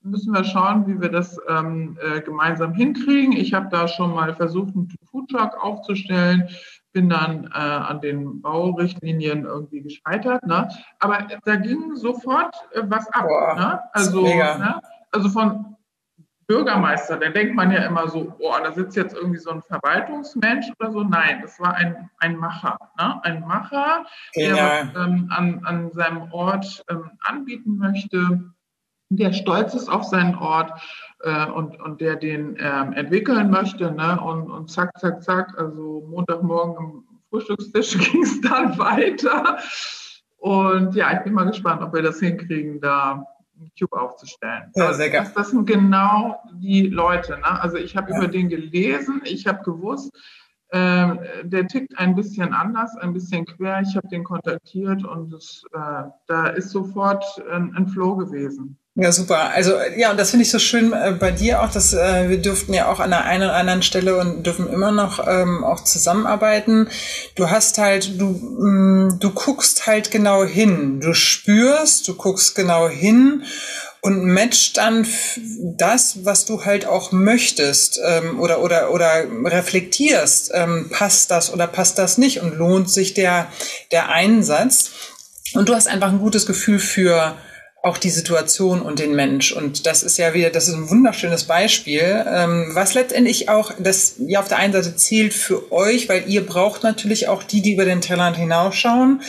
müssen 0.04 0.32
wir 0.32 0.44
schauen, 0.44 0.86
wie 0.86 1.00
wir 1.00 1.08
das 1.08 1.38
ähm, 1.48 1.98
äh, 2.00 2.20
gemeinsam 2.20 2.74
hinkriegen. 2.74 3.32
Ich 3.32 3.54
habe 3.54 3.68
da 3.70 3.88
schon 3.88 4.14
mal 4.14 4.34
versucht, 4.34 4.74
einen 4.74 4.88
Foodtruck 5.10 5.56
aufzustellen, 5.62 6.48
bin 6.92 7.08
dann 7.08 7.46
äh, 7.46 7.58
an 7.58 8.00
den 8.00 8.42
Baurichtlinien 8.42 9.44
irgendwie 9.44 9.80
gescheitert. 9.80 10.46
Ne? 10.46 10.68
Aber 11.00 11.26
da 11.44 11.56
ging 11.56 11.96
sofort 11.96 12.54
äh, 12.72 12.82
was 12.84 13.08
ab. 13.08 13.26
Boah, 13.26 13.54
ne? 13.56 13.80
Also, 13.92 14.22
ne? 14.22 14.80
also 15.10 15.28
von 15.30 15.76
Bürgermeister, 16.46 17.16
da 17.16 17.30
denkt 17.30 17.54
man 17.54 17.70
ja 17.70 17.86
immer 17.86 18.06
so, 18.08 18.34
boah, 18.38 18.60
da 18.62 18.72
sitzt 18.72 18.96
jetzt 18.96 19.16
irgendwie 19.16 19.38
so 19.38 19.50
ein 19.50 19.62
Verwaltungsmensch 19.62 20.70
oder 20.78 20.92
so. 20.92 21.02
Nein, 21.02 21.40
das 21.40 21.58
war 21.58 21.74
ein, 21.74 22.10
ein 22.18 22.36
Macher. 22.36 22.76
Ne? 22.98 23.24
Ein 23.24 23.40
Macher, 23.40 24.04
der 24.36 24.54
was 24.54 25.06
ähm, 25.06 25.28
an, 25.30 25.64
an 25.64 25.90
seinem 25.92 26.30
Ort 26.30 26.84
ähm, 26.90 27.10
anbieten 27.22 27.78
möchte 27.78 28.52
der 29.10 29.32
stolz 29.32 29.74
ist 29.74 29.88
auf 29.88 30.04
seinen 30.04 30.34
Ort 30.36 30.72
äh, 31.20 31.46
und, 31.46 31.80
und 31.80 32.00
der 32.00 32.16
den 32.16 32.56
ähm, 32.58 32.92
entwickeln 32.92 33.50
möchte. 33.50 33.90
Ne? 33.90 34.20
Und, 34.20 34.50
und 34.50 34.70
zack, 34.70 34.90
zack, 34.98 35.22
zack, 35.22 35.58
also 35.58 36.06
Montagmorgen 36.08 36.76
am 36.76 37.04
Frühstückstisch 37.30 37.98
ging 38.12 38.22
es 38.22 38.40
dann 38.40 38.78
weiter. 38.78 39.58
Und 40.36 40.94
ja, 40.94 41.12
ich 41.12 41.20
bin 41.20 41.32
mal 41.32 41.46
gespannt, 41.46 41.82
ob 41.82 41.94
wir 41.94 42.02
das 42.02 42.20
hinkriegen, 42.20 42.80
da 42.80 43.26
einen 43.58 43.70
Cube 43.78 43.98
aufzustellen. 43.98 44.70
Ja, 44.74 44.92
sehr 44.92 45.10
gerne. 45.10 45.26
Das, 45.26 45.34
das, 45.34 45.50
sind 45.50 45.66
genau 45.66 46.42
die 46.54 46.88
Leute. 46.88 47.38
Ne? 47.38 47.62
Also 47.62 47.76
ich 47.76 47.96
habe 47.96 48.10
ja. 48.10 48.18
über 48.18 48.28
den 48.28 48.48
gelesen, 48.48 49.22
ich 49.24 49.46
habe 49.46 49.62
gewusst, 49.62 50.12
äh, 50.68 51.44
der 51.44 51.66
tickt 51.66 51.98
ein 51.98 52.14
bisschen 52.14 52.52
anders, 52.52 52.96
ein 52.96 53.12
bisschen 53.12 53.46
quer. 53.46 53.80
Ich 53.80 53.96
habe 53.96 54.08
den 54.08 54.24
kontaktiert 54.24 55.04
und 55.04 55.32
das, 55.32 55.62
äh, 55.72 56.04
da 56.26 56.46
ist 56.48 56.70
sofort 56.70 57.24
ein, 57.50 57.74
ein 57.76 57.86
Flow 57.86 58.16
gewesen. 58.16 58.78
Ja, 58.96 59.10
super. 59.10 59.50
Also 59.50 59.72
ja, 59.96 60.12
und 60.12 60.20
das 60.20 60.30
finde 60.30 60.44
ich 60.44 60.52
so 60.52 60.60
schön 60.60 60.92
äh, 60.92 61.16
bei 61.18 61.32
dir 61.32 61.62
auch, 61.62 61.70
dass 61.70 61.92
äh, 61.94 62.28
wir 62.28 62.38
dürften 62.38 62.72
ja 62.72 62.86
auch 62.88 63.00
an 63.00 63.10
der 63.10 63.24
einen 63.24 63.42
oder 63.42 63.56
anderen 63.56 63.82
Stelle 63.82 64.16
und 64.16 64.44
dürfen 64.44 64.72
immer 64.72 64.92
noch 64.92 65.26
ähm, 65.26 65.64
auch 65.64 65.82
zusammenarbeiten. 65.82 66.88
Du 67.34 67.50
hast 67.50 67.78
halt, 67.78 68.20
du, 68.20 68.26
mh, 68.26 69.14
mm, 69.14 69.18
du 69.18 69.30
guckst 69.30 69.88
halt 69.88 70.12
genau 70.12 70.44
hin, 70.44 71.00
du 71.00 71.12
spürst, 71.12 72.06
du 72.06 72.14
guckst 72.14 72.54
genau 72.54 72.88
hin 72.88 73.42
und 74.00 74.26
matcht 74.26 74.76
dann 74.76 75.04
das, 75.76 76.24
was 76.24 76.44
du 76.44 76.64
halt 76.64 76.86
auch 76.86 77.10
möchtest 77.10 77.98
ähm, 78.06 78.38
oder 78.38 78.62
oder 78.62 78.92
oder 78.92 79.24
reflektierst, 79.44 80.52
ähm, 80.54 80.88
passt 80.90 81.32
das 81.32 81.52
oder 81.52 81.66
passt 81.66 81.98
das 81.98 82.16
nicht 82.16 82.42
und 82.42 82.54
lohnt 82.54 82.88
sich 82.88 83.12
der 83.12 83.48
der 83.90 84.10
Einsatz 84.10 84.90
und 85.54 85.68
du 85.68 85.74
hast 85.74 85.88
einfach 85.88 86.10
ein 86.12 86.20
gutes 86.20 86.46
Gefühl 86.46 86.78
für 86.78 87.34
auch 87.84 87.98
die 87.98 88.10
Situation 88.10 88.80
und 88.80 88.98
den 88.98 89.14
Mensch. 89.14 89.52
Und 89.52 89.84
das 89.84 90.02
ist 90.02 90.16
ja 90.16 90.32
wieder, 90.32 90.48
das 90.48 90.68
ist 90.68 90.74
ein 90.74 90.88
wunderschönes 90.88 91.44
Beispiel, 91.44 92.24
ähm, 92.26 92.70
was 92.72 92.94
letztendlich 92.94 93.50
auch 93.50 93.72
das 93.78 94.14
ja 94.26 94.40
auf 94.40 94.48
der 94.48 94.56
einen 94.56 94.72
Seite 94.72 94.96
zählt 94.96 95.34
für 95.34 95.70
euch, 95.70 96.08
weil 96.08 96.24
ihr 96.26 96.46
braucht 96.46 96.82
natürlich 96.82 97.28
auch 97.28 97.42
die, 97.42 97.60
die 97.60 97.74
über 97.74 97.84
den 97.84 98.00
Tellerrand 98.00 98.38
hinausschauen. 98.38 99.20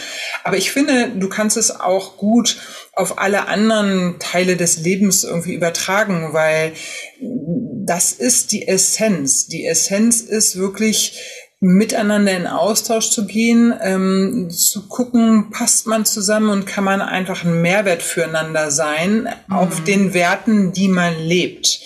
Aber 0.45 0.55
ich 0.55 0.71
finde, 0.71 1.11
du 1.13 1.27
kannst 1.27 1.57
es 1.57 1.81
auch 1.81 2.15
gut 2.15 2.57
auf 2.93 3.19
alle 3.19 3.49
anderen 3.49 4.19
Teile 4.19 4.55
des 4.55 4.77
Lebens 4.77 5.25
irgendwie 5.25 5.53
übertragen, 5.53 6.29
weil 6.31 6.71
das 7.19 8.13
ist 8.13 8.53
die 8.53 8.69
Essenz. 8.69 9.47
Die 9.47 9.65
Essenz 9.65 10.21
ist 10.21 10.55
wirklich 10.57 11.19
miteinander 11.65 12.31
in 12.31 12.47
Austausch 12.47 13.09
zu 13.09 13.25
gehen, 13.25 13.73
ähm, 13.81 14.49
zu 14.49 14.87
gucken, 14.87 15.49
passt 15.49 15.87
man 15.87 16.05
zusammen 16.05 16.49
und 16.49 16.65
kann 16.65 16.83
man 16.83 17.01
einfach 17.01 17.43
ein 17.43 17.61
Mehrwert 17.61 18.03
füreinander 18.03 18.71
sein 18.71 19.27
mhm. 19.47 19.55
auf 19.55 19.83
den 19.83 20.13
Werten, 20.13 20.73
die 20.73 20.87
man 20.87 21.17
lebt. 21.19 21.79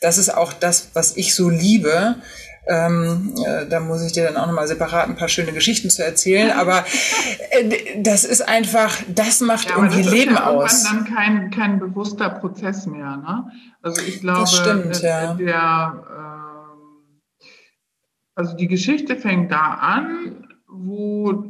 Das 0.00 0.18
ist 0.18 0.34
auch 0.34 0.52
das, 0.52 0.90
was 0.94 1.16
ich 1.16 1.34
so 1.34 1.50
liebe. 1.50 2.16
Ähm, 2.68 3.34
äh, 3.46 3.66
da 3.66 3.78
muss 3.78 4.02
ich 4.04 4.12
dir 4.12 4.24
dann 4.24 4.36
auch 4.36 4.46
nochmal 4.46 4.66
separat 4.66 5.08
ein 5.08 5.16
paar 5.16 5.28
schöne 5.28 5.52
Geschichten 5.52 5.88
zu 5.88 6.04
erzählen. 6.04 6.50
Aber 6.50 6.84
äh, 7.50 8.02
das 8.02 8.24
ist 8.24 8.40
einfach, 8.40 8.96
das 9.08 9.40
macht 9.40 9.70
ja, 9.70 9.76
irgendwie 9.76 10.02
das 10.02 10.12
Leben 10.12 10.32
ist 10.32 10.38
ja 10.38 10.46
aus. 10.46 10.82
dann 10.82 11.04
kein, 11.04 11.50
kein 11.50 11.78
bewusster 11.78 12.30
Prozess 12.30 12.86
mehr. 12.86 13.16
Ne? 13.18 13.50
Also 13.82 14.00
ich 14.02 14.20
glaube, 14.20 14.48
stimmt, 14.48 15.02
äh, 15.02 15.06
ja. 15.06 15.34
der 15.34 16.02
also 18.36 18.54
die 18.54 18.68
Geschichte 18.68 19.16
fängt 19.16 19.50
da 19.50 19.74
an, 19.80 20.46
wo 20.68 21.44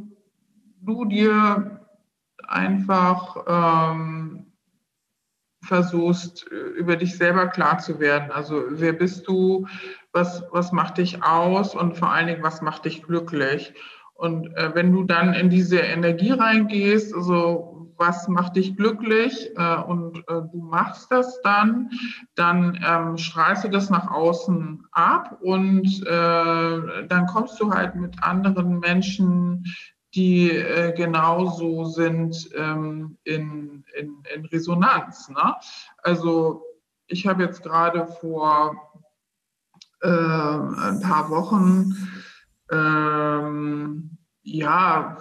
du 0.81 1.05
dir 1.05 1.81
einfach 2.47 3.43
ähm, 3.45 4.53
versuchst, 5.61 6.43
über 6.43 6.95
dich 6.95 7.17
selber 7.17 7.47
klar 7.47 7.79
zu 7.79 7.99
werden. 7.99 8.31
Also 8.31 8.63
wer 8.69 8.93
bist 8.93 9.27
du, 9.27 9.67
was, 10.13 10.43
was 10.51 10.71
macht 10.71 10.97
dich 10.97 11.23
aus 11.23 11.75
und 11.75 11.97
vor 11.97 12.11
allen 12.11 12.27
Dingen, 12.27 12.43
was 12.43 12.61
macht 12.61 12.85
dich 12.85 13.03
glücklich? 13.03 13.73
Und 14.13 14.55
äh, 14.55 14.73
wenn 14.73 14.93
du 14.93 15.03
dann 15.03 15.33
in 15.33 15.49
diese 15.49 15.79
Energie 15.79 16.31
reingehst, 16.31 17.13
also 17.13 17.76
was 17.97 18.27
macht 18.27 18.55
dich 18.55 18.75
glücklich 18.75 19.51
äh, 19.55 19.75
und 19.81 20.17
äh, 20.27 20.41
du 20.51 20.61
machst 20.61 21.11
das 21.11 21.41
dann, 21.41 21.89
dann 22.35 22.79
ähm, 22.85 23.17
strahlst 23.17 23.63
du 23.63 23.69
das 23.69 23.89
nach 23.89 24.09
außen 24.11 24.85
ab 24.91 25.37
und 25.41 26.05
äh, 26.05 27.07
dann 27.07 27.27
kommst 27.27 27.59
du 27.59 27.73
halt 27.73 27.95
mit 27.95 28.23
anderen 28.23 28.79
Menschen, 28.79 29.65
die 30.15 30.51
äh, 30.51 30.93
genauso 30.93 31.85
sind, 31.85 32.49
ähm, 32.55 33.17
in, 33.23 33.83
in, 33.97 34.23
in 34.33 34.45
Resonanz. 34.45 35.29
Ne? 35.29 35.55
Also 36.03 36.63
ich 37.07 37.27
habe 37.27 37.43
jetzt 37.43 37.63
gerade 37.63 38.07
vor 38.07 38.75
äh, 40.01 40.07
ein 40.07 40.99
paar 41.01 41.29
Wochen 41.29 41.93
ähm, 42.71 44.17
ja, 44.43 45.17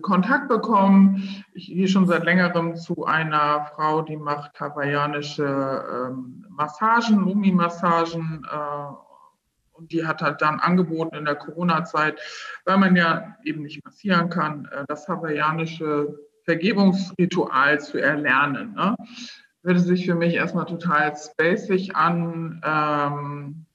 Kontakt 0.00 0.48
bekommen. 0.48 1.44
Ich 1.52 1.66
gehe 1.66 1.88
schon 1.88 2.06
seit 2.06 2.24
längerem 2.24 2.76
zu 2.76 3.04
einer 3.04 3.66
Frau, 3.74 4.02
die 4.02 4.16
macht 4.16 4.58
hawaiianische 4.60 5.44
ähm, 5.44 6.46
Massagen, 6.48 7.20
Lumi-Massagen. 7.20 8.46
Äh, 8.50 8.94
und 9.72 9.90
die 9.90 10.06
hat 10.06 10.22
halt 10.22 10.40
dann 10.40 10.60
angeboten 10.60 11.16
in 11.16 11.24
der 11.24 11.34
Corona-Zeit, 11.34 12.20
weil 12.64 12.78
man 12.78 12.94
ja 12.94 13.36
eben 13.42 13.62
nicht 13.62 13.84
massieren 13.84 14.30
kann, 14.30 14.68
äh, 14.70 14.84
das 14.86 15.08
hawaiianische 15.08 16.16
Vergebungsritual 16.44 17.80
zu 17.80 17.98
erlernen. 17.98 18.74
Ne? 18.74 18.96
Hörte 19.64 19.80
sich 19.80 20.06
für 20.06 20.14
mich 20.14 20.34
erstmal 20.34 20.66
total 20.66 21.14
spacig 21.16 21.96
an. 21.96 22.60
Ähm, 22.64 23.66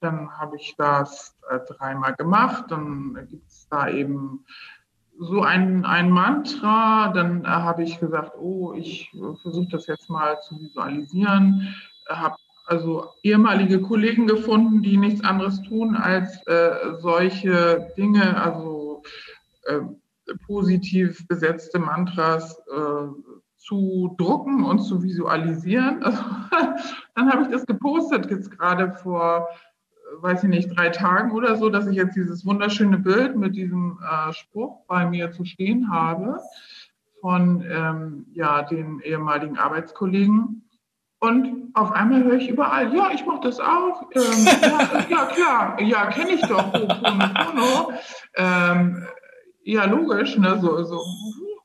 dann 0.00 0.30
habe 0.36 0.56
ich 0.56 0.74
das 0.76 1.36
äh, 1.48 1.60
dreimal 1.60 2.14
gemacht. 2.14 2.64
Dann 2.68 3.26
gibt 3.30 3.48
es 3.48 3.68
da 3.68 3.88
eben 3.88 4.44
so 5.18 5.42
ein, 5.42 5.84
ein 5.84 6.10
Mantra, 6.10 7.08
dann 7.08 7.44
äh, 7.44 7.48
habe 7.48 7.82
ich 7.82 7.98
gesagt, 7.98 8.32
oh, 8.38 8.74
ich 8.74 9.10
äh, 9.14 9.34
versuche 9.42 9.68
das 9.70 9.86
jetzt 9.86 10.10
mal 10.10 10.40
zu 10.40 10.60
visualisieren, 10.60 11.74
äh, 12.08 12.14
habe 12.14 12.36
also 12.66 13.10
ehemalige 13.22 13.80
Kollegen 13.80 14.26
gefunden, 14.26 14.82
die 14.82 14.96
nichts 14.96 15.22
anderes 15.24 15.62
tun, 15.62 15.94
als 15.94 16.44
äh, 16.46 16.96
solche 16.98 17.92
Dinge, 17.96 18.42
also 18.42 19.02
äh, 19.64 19.80
positiv 20.46 21.26
besetzte 21.28 21.78
Mantras 21.78 22.58
äh, 22.68 23.32
zu 23.56 24.14
drucken 24.18 24.64
und 24.64 24.80
zu 24.80 25.02
visualisieren. 25.02 26.02
Also, 26.04 26.22
dann 27.14 27.32
habe 27.32 27.42
ich 27.42 27.48
das 27.48 27.66
gepostet 27.66 28.30
jetzt 28.30 28.50
gerade 28.50 28.92
vor 28.92 29.48
weiß 30.20 30.44
ich 30.44 30.48
nicht, 30.48 30.76
drei 30.76 30.90
Tagen 30.90 31.32
oder 31.32 31.56
so, 31.56 31.68
dass 31.68 31.86
ich 31.86 31.96
jetzt 31.96 32.16
dieses 32.16 32.46
wunderschöne 32.46 32.98
Bild 32.98 33.36
mit 33.36 33.56
diesem 33.56 33.98
äh, 34.02 34.32
Spruch 34.32 34.86
bei 34.86 35.06
mir 35.06 35.32
zu 35.32 35.44
stehen 35.44 35.90
habe 35.90 36.40
von 37.20 37.64
ähm, 37.68 38.26
ja, 38.32 38.62
den 38.62 39.00
ehemaligen 39.00 39.58
Arbeitskollegen. 39.58 40.62
Und 41.18 41.70
auf 41.74 41.92
einmal 41.92 42.22
höre 42.22 42.34
ich 42.34 42.48
überall, 42.48 42.94
ja, 42.94 43.10
ich 43.12 43.24
mache 43.24 43.40
das 43.42 43.58
auch. 43.58 44.02
Ähm, 44.14 44.46
ja, 44.62 45.04
ja, 45.08 45.24
klar, 45.26 45.80
ja, 45.80 46.06
kenne 46.06 46.32
ich 46.32 46.42
doch. 46.42 46.72
Ähm, 48.34 49.06
ja, 49.64 49.84
logisch, 49.86 50.36
ne, 50.38 50.58
so, 50.60 50.84
so. 50.84 51.02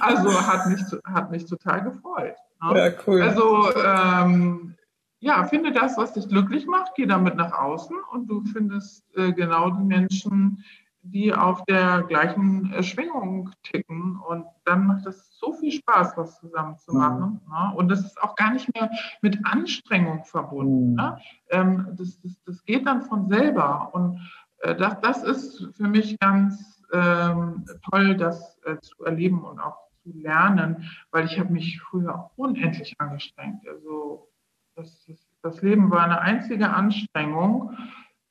also 0.00 0.46
hat 0.46 0.66
mich, 0.68 0.82
hat 1.04 1.30
mich 1.30 1.46
total 1.46 1.82
gefreut. 1.82 2.36
Ne? 2.62 2.78
Ja, 2.78 2.92
cool. 3.06 3.22
Also 3.22 3.74
ähm, 3.84 4.75
ja, 5.20 5.44
finde 5.44 5.72
das, 5.72 5.96
was 5.96 6.12
dich 6.12 6.28
glücklich 6.28 6.66
macht, 6.66 6.92
geh 6.94 7.06
damit 7.06 7.36
nach 7.36 7.52
außen 7.52 7.96
und 8.12 8.28
du 8.28 8.42
findest 8.44 9.04
äh, 9.16 9.32
genau 9.32 9.70
die 9.70 9.84
Menschen, 9.84 10.62
die 11.02 11.32
auf 11.32 11.64
der 11.64 12.02
gleichen 12.02 12.72
äh, 12.72 12.82
Schwingung 12.82 13.50
ticken. 13.62 14.18
Und 14.28 14.46
dann 14.64 14.86
macht 14.86 15.06
es 15.06 15.38
so 15.38 15.52
viel 15.52 15.72
Spaß, 15.72 16.16
was 16.16 16.38
zusammen 16.40 16.76
zu 16.78 16.92
mhm. 16.92 16.98
machen. 16.98 17.40
Mhm. 17.46 17.52
Ne? 17.52 17.72
Und 17.76 17.88
das 17.88 18.00
ist 18.00 18.20
auch 18.22 18.34
gar 18.36 18.52
nicht 18.52 18.72
mehr 18.74 18.90
mit 19.22 19.38
Anstrengung 19.44 20.24
verbunden. 20.24 20.90
Mhm. 20.90 20.96
Ne? 20.96 21.18
Ähm, 21.50 21.88
das, 21.96 22.20
das, 22.20 22.42
das 22.44 22.64
geht 22.64 22.86
dann 22.86 23.02
von 23.02 23.28
selber. 23.28 23.90
Und 23.94 24.20
äh, 24.58 24.74
das, 24.74 25.00
das 25.00 25.22
ist 25.22 25.76
für 25.76 25.88
mich 25.88 26.18
ganz 26.18 26.82
ähm, 26.92 27.64
toll, 27.90 28.16
das 28.16 28.58
äh, 28.64 28.78
zu 28.80 29.04
erleben 29.04 29.44
und 29.44 29.58
auch 29.60 29.76
zu 30.02 30.10
lernen, 30.12 30.88
weil 31.10 31.24
ich 31.24 31.38
habe 31.38 31.52
mich 31.52 31.80
früher 31.80 32.30
unendlich 32.36 32.94
angestrengt. 32.98 33.66
Also 33.68 34.28
das, 34.76 35.10
das 35.42 35.62
Leben 35.62 35.90
war 35.90 36.04
eine 36.04 36.20
einzige 36.20 36.70
Anstrengung. 36.70 37.76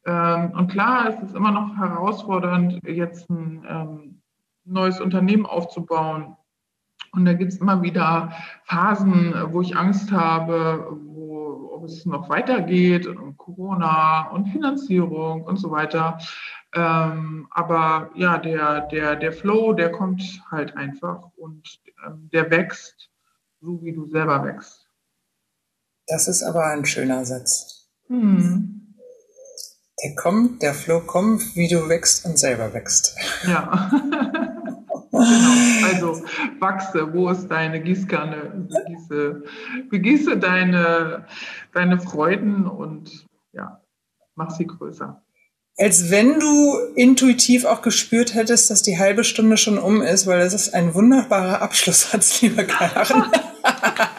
Ähm, 0.05 0.51
und 0.51 0.71
klar 0.71 1.09
ist 1.09 1.21
es 1.23 1.33
immer 1.33 1.51
noch 1.51 1.75
herausfordernd, 1.75 2.79
jetzt 2.87 3.29
ein 3.29 3.65
ähm, 3.67 4.21
neues 4.63 5.01
Unternehmen 5.01 5.45
aufzubauen. 5.45 6.37
Und 7.11 7.25
da 7.25 7.33
gibt 7.33 7.53
es 7.53 7.59
immer 7.59 7.81
wieder 7.81 8.31
Phasen, 8.63 9.33
wo 9.51 9.61
ich 9.61 9.75
Angst 9.75 10.11
habe, 10.11 10.87
wo, 11.05 11.71
ob 11.73 11.85
es 11.85 12.05
noch 12.05 12.29
weitergeht, 12.29 13.07
und 13.07 13.37
Corona 13.37 14.29
und 14.29 14.47
Finanzierung 14.47 15.43
und 15.43 15.57
so 15.57 15.71
weiter. 15.71 16.19
Ähm, 16.73 17.47
aber 17.51 18.11
ja, 18.15 18.37
der, 18.37 18.81
der, 18.81 19.15
der 19.15 19.31
Flow, 19.31 19.73
der 19.73 19.91
kommt 19.91 20.43
halt 20.51 20.75
einfach 20.75 21.29
und 21.37 21.79
der 22.33 22.51
wächst, 22.51 23.09
so 23.61 23.81
wie 23.81 23.93
du 23.93 24.05
selber 24.05 24.43
wächst. 24.43 24.84
Das 26.07 26.27
ist 26.27 26.43
aber 26.43 26.67
ein 26.67 26.85
schöner 26.85 27.25
Satz. 27.25 27.89
Hm. 28.07 28.95
Der 30.03 30.15
kommt, 30.15 30.61
der 30.61 30.73
Flow 30.73 30.99
kommt, 30.99 31.55
wie 31.55 31.67
du 31.67 31.87
wächst 31.89 32.25
und 32.25 32.37
selber 32.37 32.73
wächst. 32.73 33.15
Ja. 33.47 33.91
Genau. 35.15 35.87
Also 35.87 36.25
wachse, 36.59 37.13
wo 37.13 37.29
ist 37.29 37.47
deine 37.47 37.81
Gießkanne? 37.81 38.67
Begieße, 38.69 39.43
begieße 39.89 40.37
deine, 40.37 41.25
deine 41.73 41.99
Freuden 42.01 42.67
und 42.67 43.25
ja, 43.53 43.81
mach 44.35 44.51
sie 44.51 44.67
größer. 44.67 45.21
Als 45.77 46.09
wenn 46.09 46.39
du 46.39 46.77
intuitiv 46.95 47.65
auch 47.65 47.81
gespürt 47.81 48.33
hättest, 48.33 48.69
dass 48.69 48.81
die 48.81 48.97
halbe 48.97 49.23
Stunde 49.23 49.57
schon 49.57 49.77
um 49.77 50.01
ist, 50.01 50.25
weil 50.25 50.39
das 50.39 50.53
ist 50.53 50.73
ein 50.73 50.93
wunderbarer 50.93 51.61
Abschlusssatz, 51.61 52.41
lieber 52.41 52.63
Karen. 52.63 53.25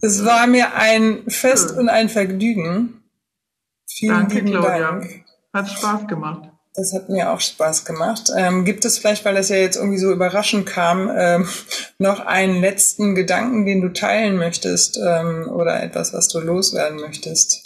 es 0.00 0.24
war 0.24 0.46
mir 0.46 0.74
ein 0.74 1.24
Fest 1.28 1.76
und 1.76 1.88
ein 1.88 2.08
Vergnügen. 2.08 3.02
Vielen 3.88 4.14
Danke, 4.14 4.36
lieben 4.36 4.50
Claudia. 4.50 4.78
Dank. 4.78 5.24
Hat 5.52 5.68
Spaß 5.68 6.06
gemacht. 6.06 6.50
Das 6.76 6.92
hat 6.92 7.08
mir 7.08 7.30
auch 7.30 7.40
Spaß 7.40 7.84
gemacht. 7.84 8.32
Ähm, 8.36 8.64
gibt 8.64 8.84
es 8.84 8.98
vielleicht, 8.98 9.24
weil 9.24 9.34
das 9.34 9.48
ja 9.48 9.56
jetzt 9.56 9.76
irgendwie 9.76 9.98
so 9.98 10.10
überraschend 10.10 10.66
kam, 10.66 11.08
ähm, 11.16 11.48
noch 11.98 12.18
einen 12.26 12.60
letzten 12.60 13.14
Gedanken, 13.14 13.64
den 13.64 13.80
du 13.80 13.92
teilen 13.92 14.36
möchtest 14.36 14.98
ähm, 14.98 15.48
oder 15.48 15.80
etwas, 15.82 16.12
was 16.12 16.26
du 16.28 16.40
loswerden 16.40 16.98
möchtest? 17.00 17.63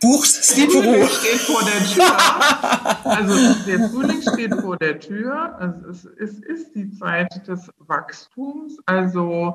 Buchst 0.00 0.44
Sleeperoo. 0.44 1.06
steht 1.06 1.40
vor 1.40 1.62
der 1.62 1.84
Tür. 1.86 3.04
Also 3.04 3.64
der 3.66 3.88
Frühling 3.88 4.22
steht 4.22 4.54
vor 4.54 4.76
der 4.76 4.98
Tür. 4.98 5.56
Also 5.58 5.88
es, 5.88 6.04
es 6.04 6.38
ist 6.40 6.74
die 6.74 6.90
Zeit 6.90 7.46
des 7.46 7.70
Wachstums. 7.78 8.78
Also 8.86 9.54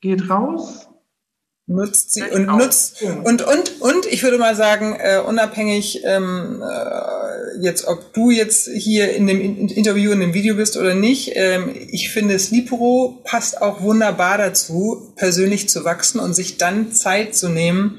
geht 0.00 0.28
raus, 0.28 0.88
nutzt 1.66 2.12
sie 2.12 2.22
und 2.22 2.46
nutzt 2.46 3.02
und 3.24 3.40
und 3.40 3.80
und 3.80 4.06
ich 4.06 4.22
würde 4.22 4.36
mal 4.36 4.54
sagen 4.54 4.96
äh, 4.98 5.18
unabhängig 5.18 6.02
ähm, 6.04 6.62
äh, 6.62 7.62
jetzt 7.62 7.86
ob 7.86 8.12
du 8.12 8.30
jetzt 8.30 8.68
hier 8.68 9.14
in 9.14 9.26
dem 9.26 9.40
Interview 9.40 10.12
in 10.12 10.20
dem 10.20 10.34
Video 10.34 10.56
bist 10.56 10.76
oder 10.76 10.94
nicht 10.94 11.32
ähm, 11.36 11.74
ich 11.88 12.10
finde 12.10 12.38
Sleepro 12.38 13.22
passt 13.24 13.62
auch 13.62 13.80
wunderbar 13.80 14.36
dazu 14.36 15.14
persönlich 15.16 15.70
zu 15.70 15.86
wachsen 15.86 16.20
und 16.20 16.34
sich 16.34 16.58
dann 16.58 16.92
Zeit 16.92 17.34
zu 17.34 17.48
nehmen 17.48 17.98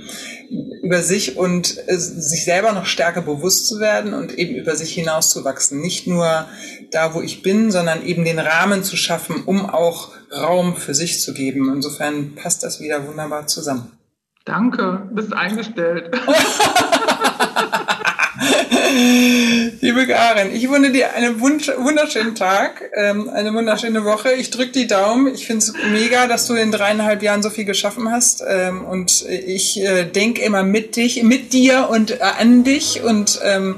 über 0.49 1.01
sich 1.01 1.37
und 1.37 1.77
äh, 1.87 1.97
sich 1.97 2.45
selber 2.45 2.71
noch 2.71 2.85
stärker 2.85 3.21
bewusst 3.21 3.67
zu 3.67 3.79
werden 3.79 4.13
und 4.13 4.37
eben 4.37 4.55
über 4.55 4.75
sich 4.75 4.93
hinaus 4.93 5.29
zu 5.29 5.43
wachsen. 5.43 5.81
Nicht 5.81 6.07
nur 6.07 6.45
da, 6.91 7.13
wo 7.13 7.21
ich 7.21 7.41
bin, 7.41 7.71
sondern 7.71 8.05
eben 8.05 8.23
den 8.23 8.39
Rahmen 8.39 8.83
zu 8.83 8.95
schaffen, 8.95 9.43
um 9.45 9.69
auch 9.69 10.11
Raum 10.31 10.75
für 10.75 10.93
sich 10.93 11.21
zu 11.21 11.33
geben. 11.33 11.71
Insofern 11.73 12.35
passt 12.35 12.63
das 12.63 12.79
wieder 12.79 13.07
wunderbar 13.07 13.47
zusammen. 13.47 13.91
Danke, 14.45 15.09
bist 15.11 15.33
eingestellt. 15.33 16.15
Liebe 19.81 20.05
Karin, 20.07 20.53
ich 20.53 20.69
wünsche 20.69 20.91
dir 20.91 21.13
einen 21.13 21.39
wunderschönen 21.39 22.35
Tag, 22.35 22.91
ähm, 22.93 23.29
eine 23.29 23.53
wunderschöne 23.53 24.05
Woche. 24.05 24.33
Ich 24.33 24.51
drücke 24.51 24.71
die 24.71 24.87
Daumen. 24.87 25.33
Ich 25.33 25.47
finde 25.47 25.59
es 25.59 25.73
mega, 25.91 26.27
dass 26.27 26.47
du 26.47 26.53
in 26.53 26.71
dreieinhalb 26.71 27.23
Jahren 27.23 27.41
so 27.41 27.49
viel 27.49 27.65
geschaffen 27.65 28.11
hast. 28.11 28.43
Ähm, 28.47 28.85
und 28.85 29.25
ich 29.27 29.81
äh, 29.81 30.03
denke 30.05 30.41
immer 30.43 30.63
mit 30.63 30.95
dich, 30.95 31.23
mit 31.23 31.53
dir 31.53 31.89
und 31.89 32.11
äh, 32.11 32.23
an 32.39 32.63
dich. 32.63 33.01
Und 33.03 33.39
ähm, 33.43 33.77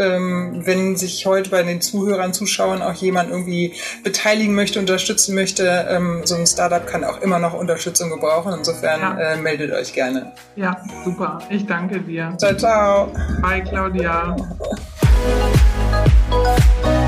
ähm, 0.00 0.62
wenn 0.64 0.96
sich 0.96 1.26
heute 1.26 1.50
bei 1.50 1.62
den 1.62 1.80
Zuhörern, 1.80 2.32
Zuschauern 2.32 2.82
auch 2.82 2.94
jemand 2.94 3.30
irgendwie 3.30 3.74
beteiligen 4.02 4.54
möchte, 4.54 4.78
unterstützen 4.78 5.34
möchte, 5.34 5.86
ähm, 5.88 6.22
so 6.24 6.34
ein 6.34 6.46
Startup 6.46 6.86
kann 6.86 7.04
auch 7.04 7.20
immer 7.20 7.38
noch 7.38 7.54
Unterstützung 7.54 8.10
gebrauchen. 8.10 8.54
Insofern 8.56 9.00
ja. 9.00 9.32
äh, 9.32 9.36
meldet 9.36 9.72
euch 9.72 9.92
gerne. 9.92 10.32
Ja, 10.56 10.76
super. 11.04 11.38
Ich 11.50 11.66
danke 11.66 12.00
dir. 12.00 12.34
Ciao, 12.38 12.54
ciao. 12.56 13.12
Bye, 13.42 13.62
Claudia. 13.62 14.36